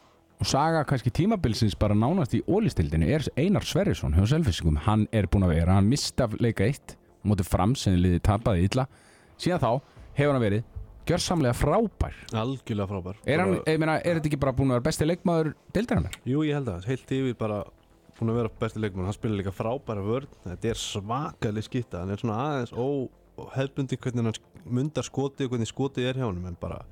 [0.43, 5.29] Og saga kannski tímabilsins bara nánast í ólistildinu er Einar Sverrisson hjá Selfissingum Hann er
[5.31, 8.89] búinn að vera, hann mista leika eitt Mótið fram sem liði tapaði illa.
[9.39, 9.68] Síðan þá
[10.18, 10.64] hefur hann verið
[11.09, 12.16] gjörsamlega frábær.
[12.38, 13.20] Algjörlega frábær.
[13.26, 16.18] Er, hann, ég meina, er þetta ekki bara búin að vera besti leikmaður deildarinnar?
[16.28, 17.61] Jú, ég held að heilt yfir bara
[18.18, 20.40] búin að vera besti leikmann, hann spilar líka frábæra vörn.
[20.46, 25.70] Þetta er svakalig skitta hann er svona aðeins óhefbundi hvernig hann mundar skotið og hvernig
[25.70, 26.82] skotið er hjá hann en bara,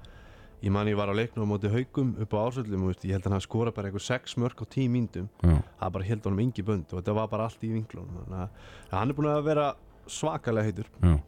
[0.65, 3.29] ég man ég var á leiknum á móti haugum upp á ásöldum og ég held
[3.29, 6.67] að hann skora bara einhver 6 mörg á 10 mínutum það bara held honum engi
[6.67, 8.49] bönd og þetta var bara allt í ja,
[8.91, 9.69] hann er búin að vera
[10.11, 10.89] svakalega heitur.
[10.99, 11.19] Já.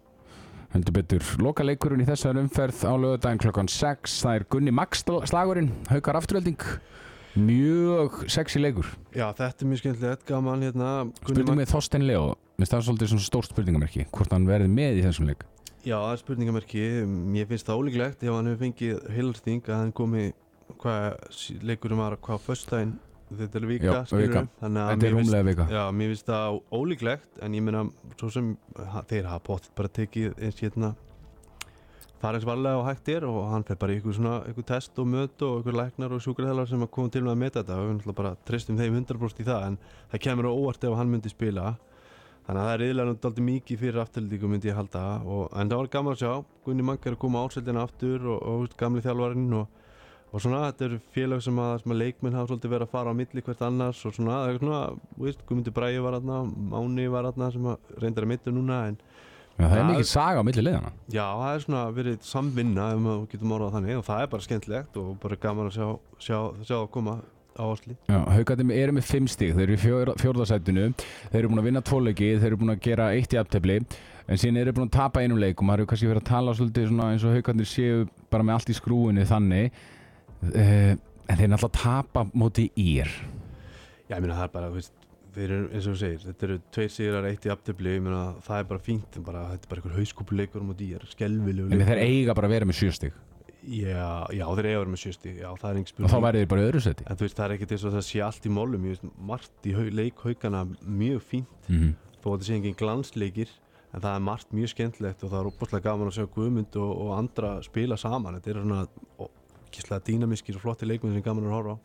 [0.72, 5.02] Heldur betur, loka leikurinn í þessar umferð á lögadaginn klokkan 6 Það er Gunni Max
[5.28, 6.62] slagurinn, haukar afturölding
[7.32, 8.88] Mjög sexy leikur.
[9.12, 10.88] Já, þetta er mjög skemmtilegt, gaman hérna.
[11.20, 12.24] Spurning með Þorstein Leo
[12.56, 15.44] Mér finnst það svolítið svona stórt spurningamerki Hvort hann verði með í þessum leik.
[15.82, 16.82] Já, það er spurningamerki,
[17.36, 20.26] mér finnst það ólíklegt ef hann hefur fengið heilarsting að hann komi
[20.80, 22.92] hvað leikurum var hvað föstudaginn,
[23.38, 24.42] þetta er vika, Já, vika.
[24.60, 25.68] Þetta er rúmlega vika.
[25.72, 27.86] Já, mér finnst það ólíklegt en ég meina,
[28.18, 28.52] svo sem
[29.10, 30.94] þeir hafa potið bara tekið eins hérna
[32.22, 34.98] fara eins varlega og hægt er og hann fer bara í ykkur svona, ykkur test
[35.02, 37.78] og möt og ykkur læknar og sjúkraþjálfar sem að koma til með að meta þetta.
[37.78, 39.78] Og við náttúrulega bara tristum þeim 100% í það en
[40.12, 41.72] það kemur á óvart ef hann myndi spila.
[42.46, 45.02] Þannig að það er yfirlega náttúrulega mikið fyrir afturlíku myndi ég halda.
[45.26, 46.32] Og, en það var gaman að sjá,
[46.66, 49.81] Gunni Mank er að koma ársældina aftur og, og, og gamli þjálfarinn og,
[50.32, 53.12] og svona þetta eru félag sem að, sem að leikmenn hafa svolítið verið að fara
[53.12, 54.80] á milli hvert annars og svona, það er svona,
[55.16, 56.38] þú veist, Guðmundur Bræði var aðna,
[56.72, 58.98] Máni var aðna sem að reyndar að mittu núna en
[59.52, 63.04] Já, það er mikið saga á milli liðana Já, það er svona verið samvinna ef
[63.04, 65.88] maður getur orðað þannig og það er bara skemmtilegt og bara gaman að sjá,
[66.24, 67.18] sjá, sjá að koma
[67.52, 67.96] á Osli.
[68.08, 71.66] Já, haugarnir eru með fimm stíg, þeir eru í fjór, fjórðasætinu þeir eru búin að
[71.68, 73.76] vinna tvoleiki, þeir eru búin að gera eitt í aftefli,
[74.24, 76.54] en síðan eru búin að tapa einum leik og maður hefur kannski verið að tala
[76.56, 79.82] svolítið eins og haugarnir séu bara með allt í skrúinu þannig
[80.50, 80.92] uh,
[81.28, 83.10] en þeir náttúrulega tapa móti ír.
[84.08, 84.94] Já, ég meina það er bara, veist,
[85.32, 88.22] þeir eru eins og þú segir, þetta eru tveir sigrar, eitt í aftöfli, ég meina
[88.44, 92.02] það er bara fínt, bara, þetta er bara einhver hauskúpuleikur og dýr, skelvilegu en þeir
[92.02, 93.20] eiga bara að vera með sjö stíg
[93.62, 96.40] Já, já, þeir eiga að vera með sjösti, já, það er einhver og þá væri
[96.40, 98.48] þeir bara öðru seti En þú veist, það er ekkert eins og það sé allt
[98.48, 101.92] í málum, ég veist, margt í hau, leik haugana mjög fínt, mm -hmm.
[102.16, 103.52] þó að þetta sé engin glansleikir,
[103.92, 106.90] en það er margt mjög skemmtilegt og það er óbúslega gaman að sjá Guðmund og,
[107.04, 108.86] og andra spila saman, þetta er svona,
[109.74, 111.78] kíslega dýnamiskir og flotti leikmenn sem gaman er að horfa á.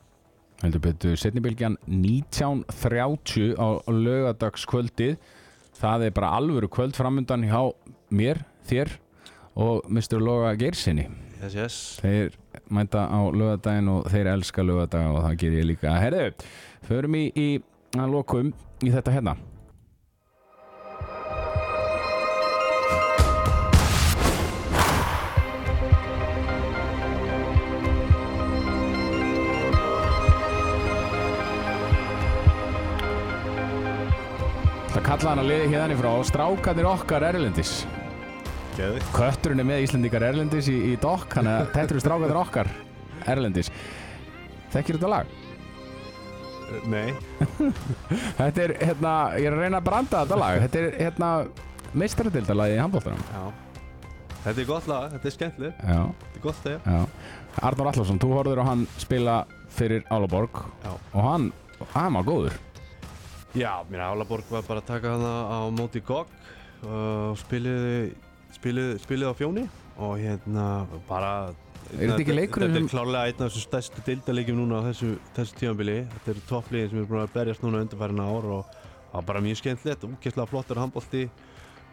[0.63, 5.17] heldur betur setnibilgjan 19.30 á lögadagskvöldið
[5.77, 7.61] það er bara alvöru kvöld framundan hjá
[8.09, 8.97] mér, þér
[9.57, 10.19] og Mr.
[10.21, 11.07] Loga Geirsinni
[11.37, 12.37] Yes, yes þeir
[12.73, 16.31] mænta á lögadaginn og þeir elska lögadag og það ger ég líka herðu,
[16.87, 17.49] förum í, í
[17.97, 18.49] að lokum
[18.83, 19.37] í þetta hérna
[35.07, 36.11] kalla hann að liði hérna frá.
[36.27, 37.73] Strákanir okkar Erlendis.
[38.77, 42.71] Geði Kötturinn er með Íslendingar Erlendis í, í dokk Þannig að þetta eru strákanir okkar
[43.33, 43.71] Erlendis.
[44.73, 45.31] Þekkir þetta lag?
[46.91, 47.13] Nei.
[48.41, 50.57] Þetta er, hérna, ég er að reyna að branda þetta lag.
[50.65, 51.29] Þetta er, hérna,
[51.95, 53.45] meistaradildalagi í handbóltanum Já.
[54.43, 55.79] Þetta er gott lag, þetta er skemmtilegt.
[55.87, 57.31] Já, Þetta er gott þegar já.
[57.69, 59.37] Arnór Allarsson, þú horfður á hann spila
[59.79, 60.91] fyrir Álaborg Já.
[60.91, 61.47] Og hann,
[61.95, 62.59] hann var góður
[63.55, 66.27] Já, mér Álaborg var bara að taka hana á móti GOG
[66.87, 68.15] og spiliði
[68.53, 69.63] spiliði, spiliði á fjóni
[69.97, 70.65] og hérna
[71.07, 71.31] bara
[71.87, 75.13] Er þetta ekki leikurinn Þetta er klárlega einn af þessum stærstu deildalegjum núna á þessu,
[75.37, 79.13] þessu tímanbili Þetta eru toppliðin sem eru búin að berjast núna undanfærin ár og það
[79.13, 81.23] var bara mjög skemmtilegt, úkesslega flottur handbólti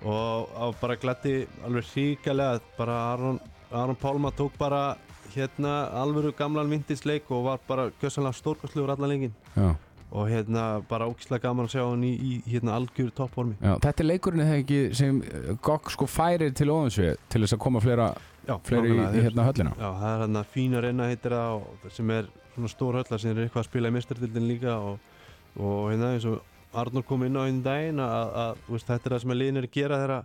[0.04, 1.34] og bara glætti
[1.64, 3.38] alveg hríkalega bara Aron,
[3.70, 4.96] Aron Pálma tók bara
[5.34, 9.74] hérna alvöru gamlan vindisleik og var bara gjössanlega stórkostlegur allan lengin Já,
[10.10, 13.56] og hérna bara ógislega gaman að sjá hann í, í hérna algjör toppformi.
[13.60, 17.56] Já Þetta er leikurinn þegar ekki sem eh, Gokk sko færir til Óðinsvið Til þess
[17.56, 18.12] að koma fleira,
[18.44, 19.74] Já, fleiri í, í hérna höllina?
[19.80, 23.32] Já, það er hérna fína reyna heitir það og, sem er svona stór hölla sem
[23.32, 25.10] er eitthvað að spila í mistardildin líka og,
[25.58, 26.42] og hérna eins og
[26.74, 29.68] Arnur kom inn á einn daginn að, að þetta er það sem að liðin er
[29.68, 30.24] að gera þegar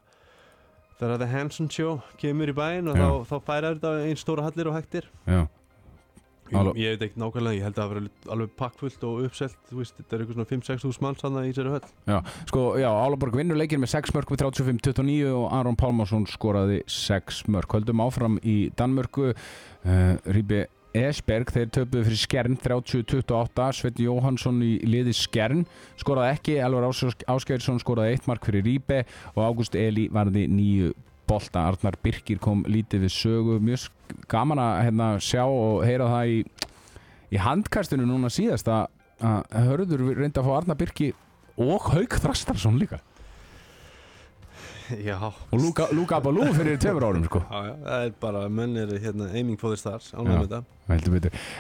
[0.99, 3.05] þegar The Hanson Show kemur í bæinn og Já.
[3.05, 5.07] þá, þá færa þetta einn stóra hallir og hættir.
[5.29, 5.45] Já,
[6.51, 9.81] ég, ég veit ekki nákvæmlega, ég held að það vera alveg pakkfullt og uppselt, þú
[9.81, 11.83] veist, þetta er eitthvað svona 5-6 þús manns hann í sér höll.
[12.49, 17.45] Sko, já, Álaborg vinnur leikinn með 6 mörg við 35-29 og Aron Pálmarsson skoraði 6
[17.53, 17.77] mörg.
[17.77, 20.65] Höldum áfram í Danmörku, uh, Ríbi
[20.97, 25.67] Esberg, þeir töpuðu fyrir Skjern 30-28, Sveit Jóhansson í liði Skjern,
[26.01, 29.03] skoraði ekki, Elvar Áskeirsson skoraði 1 mark fyrir Ríbe
[29.35, 30.89] og Ágúst Eli varði 9
[31.29, 31.67] bolta.
[31.69, 33.89] Arnar Birkir kom lítið við sögu, mjög
[34.31, 36.39] gaman að hérna, sjá og heyra það í,
[37.29, 38.87] í handkastinu núna síðast að
[39.19, 41.11] að hörður reyndi að fá Arnar Birki
[41.59, 43.01] og Hauk Þrastarsson líka.
[44.89, 47.43] Já, og Luka, Abalú fyrir tveimur árum sko.
[47.45, 50.07] Já, já, það er bara, menn er hérna aiming for the stars,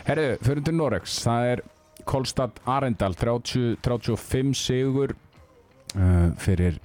[0.07, 1.61] Herru, fyrir til Norex það er
[2.09, 6.79] Kolstad Arendal 30, 35 sigur uh, fyrir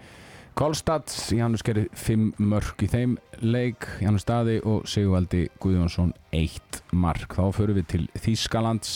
[0.54, 7.34] Kolstad Janus gerir 5 mörg í þeim leik Janus Staði og Sigvaldi Guðjónsson 1 mark.
[7.34, 8.92] Þá fyrir við til Þískalands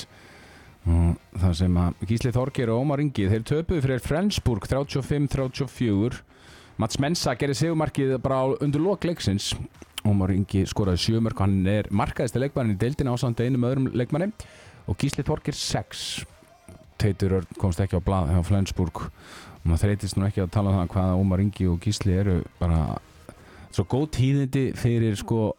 [0.87, 6.23] og það sem að Gísli Þorgir og Ómar Ingi þeir töpuðu fyrir Flensburg 35-34
[6.79, 9.51] Mats Mensa gerir sigumarkið bara á undir lok leiksins.
[10.07, 14.31] Ómar Ingi skoraði sjömörk hann er markaðist leikmannin í deildina ásand einum öðrum leikmanni.
[14.87, 16.23] Og Gísli Þorgir 6
[16.99, 19.05] Teitur komst ekki á blað hjá Flensburg
[19.63, 22.37] og maður þreytist nú ekki að tala um það hvaða Ómar Ingi og Gísli eru
[22.61, 22.83] bara
[23.75, 25.53] svo góð tíðindi fyrir sko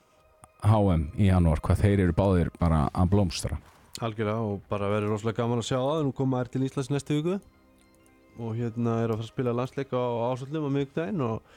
[0.66, 3.60] HM í janúar hvað þeir eru báðir bara að blómstra.
[4.00, 7.20] Algjörlega og bara verður rosalega gaman að sjá það nú koma þær til Íslands næstu
[7.20, 7.40] viku
[8.40, 11.56] og hérna er að fara að spila landsleik á ásöldum á miðugdægin og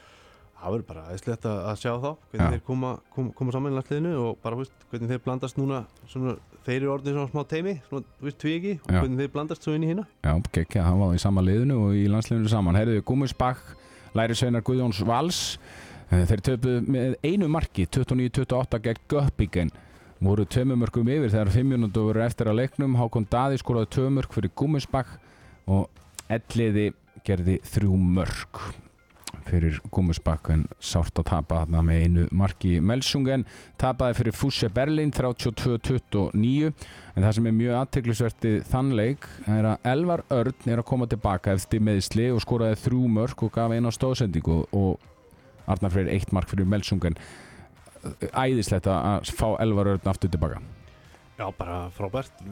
[0.63, 2.51] það verður bara aðeinslegt að, sjá þá hvernig Já.
[2.55, 6.35] þeir koma, koma, koma saman í landsliðinu og bara veist, hvernig þeir blandast núna svona,
[6.67, 9.93] þeir eru orðin svona smá teimi svona, tvíegi og hvernig þeir blandast svo inn í
[9.93, 12.79] hérna Já, gekkja, hann var í sama liðinu og í landsliðinu saman.
[12.79, 13.63] Herriði Gúmisbakk,
[14.19, 15.41] Læri Sveinar Guðjóns Vals.
[16.13, 19.73] Eh, Þeir töpuðu með einu marki, 29-28 gegn Göppingen.
[20.23, 22.95] Voru tömumörkum yfir þegar 5 minútur voru eftir að leiknum.
[23.01, 25.17] Hákon Daði skoraði tömörk fyrir Gúmisbakk
[25.67, 25.89] og
[26.31, 26.93] Elliði
[27.27, 28.61] gerði þrjú mörk
[29.49, 33.47] fyrir Gúmisbakk en sárt að tapa þarna með einu marki Melsungen
[33.81, 36.73] tapaði fyrir Fusse Berlin 32-29
[37.13, 41.09] En það sem er mjög aðteglisverti þann leik er að Elvar Örn er að koma
[41.11, 45.11] tilbaka eftir meðsli og skoraði þrjú mörk og gaf eina stóðsendingu og
[45.69, 47.19] Arnar Freyr eitt mark fyrir Melsungen.
[48.33, 50.63] Æðislegt að fá Elvar Örn aftur tilbaka.
[51.39, 52.43] Já, bara frábært.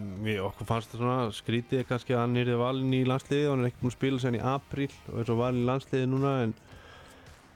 [0.41, 3.71] Okkur fannst það svona skrítið kannski að hann er valin í landsliði og hann er
[3.71, 6.55] ekki búin að spila sen í apríl og er svo valin í landsliði núna en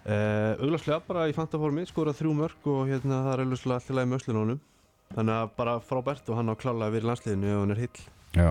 [0.05, 4.12] uh, auglastlega bara í fantaformi skorað þrjú mörg og hérna það er auglastlega alltaf lægi
[4.12, 4.61] möslun á honum
[5.14, 7.83] þannig að bara frábært og hann á klálega að vera í landsliðinu ef hann er
[7.85, 7.99] hill
[8.35, 8.51] Já.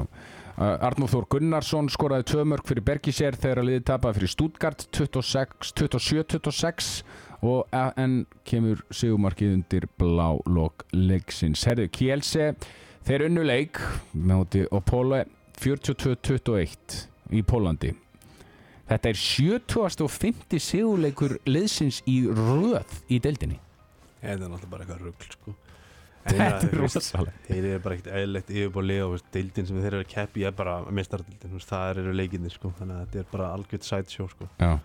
[0.56, 6.92] Arnór Þór Gunnarsson skoraði tvö mörk fyrir Bergisér þegar að liði tapaði fyrir Stuttgart 27-26
[7.44, 7.68] og
[8.00, 11.66] en kemur sigumarkið undir blá lok leiksins.
[11.68, 12.54] Herðu Kielse
[13.04, 13.82] Þeir unnu leik
[14.16, 15.26] móti Opole
[15.60, 17.02] 42-21
[17.36, 17.91] í Pólandi
[18.88, 20.60] Þetta er 70.
[20.64, 23.60] sigurleikur liðsins í röð í deildinni
[24.24, 25.54] Þetta er náttúrulega bara eitthvað rugl sko.
[26.24, 30.12] Þetta er rosalega Þeir eru bara ekkert eðlilegt yfirbólið og deildin sem þeir eru að
[30.14, 32.72] keppi er bara mestardildin, veist, það eru leikinni sko.
[32.80, 34.48] þannig að þetta er bara algjört sideshow sko.
[34.64, 34.78] Já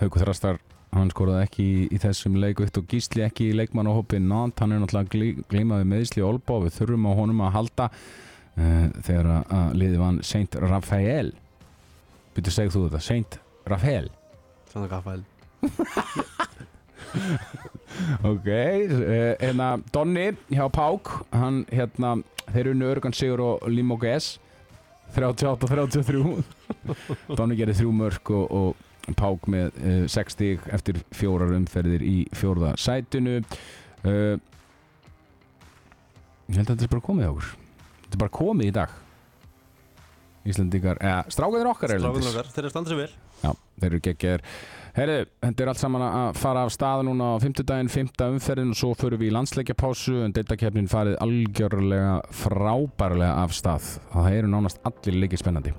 [0.00, 0.58] Hauku Þrastar,
[0.94, 2.62] hann skoraði ekki í, í þessum leik.
[2.62, 4.20] Og gísli ekki í leikmannahópi.
[4.22, 8.90] Nant, hann er náttúrulega glí, glímaði meðsli Olbá, við þurfum á honum að halda uh,
[9.04, 11.30] þegar að, liði vann Saint Rafael.
[12.34, 13.40] Býttu segð þú þetta, Saint
[13.70, 14.10] Rafael.
[14.74, 15.22] Sanna Gaffael
[18.26, 18.50] Ok, uh,
[19.38, 22.16] hérna Donni hjá Pák hann hérna,
[22.50, 24.40] þeir unnu örgan sigur og Limo GS
[25.14, 26.42] 38-33
[27.38, 28.74] Donni gerir þrjú mörg og, og
[29.12, 33.42] Pák með uh, 6 stig eftir fjórar umferðir í fjórða sætinu.
[34.04, 34.40] Uh,
[36.44, 37.50] Ég held að þetta er bara komið okkur.
[38.04, 38.96] Þetta er bara komið í dag.
[40.44, 42.26] Íslandingar, eða strákaðir okkar erlendis.
[42.26, 43.14] Strákunar okkar, þeir eru standið sér vel.
[43.40, 43.50] Já,
[43.80, 44.44] þeir eru geggjaðir.
[44.94, 48.78] Herri, þetta er allt saman að fara af stað núna á fimmtudaginn, fimmta umferðin og
[48.78, 52.12] svo förum við í landsleikjapásu en deildakefnin farið algjörlega
[52.44, 53.88] frábærlega af stað.
[54.12, 55.72] Það eru nánast allir leikir spennandi.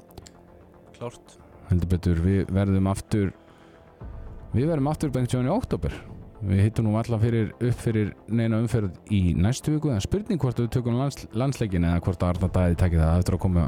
[0.97, 1.38] Klárt
[1.70, 3.32] heldur betur, við verðum aftur
[4.55, 5.95] við verðum aftur bengt sjóðan í oktober
[6.45, 10.59] við hittum nú alla fyrir upp fyrir neina umferð í næstu viku en spurning hvort
[10.59, 13.68] við tökum lands, landsleikin eða hvort að Arna Dæði takki það eftir að koma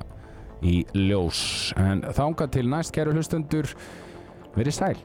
[0.66, 1.42] í ljós.
[1.78, 3.70] En þánga til næst kæru hlustendur
[4.58, 4.98] verið sæl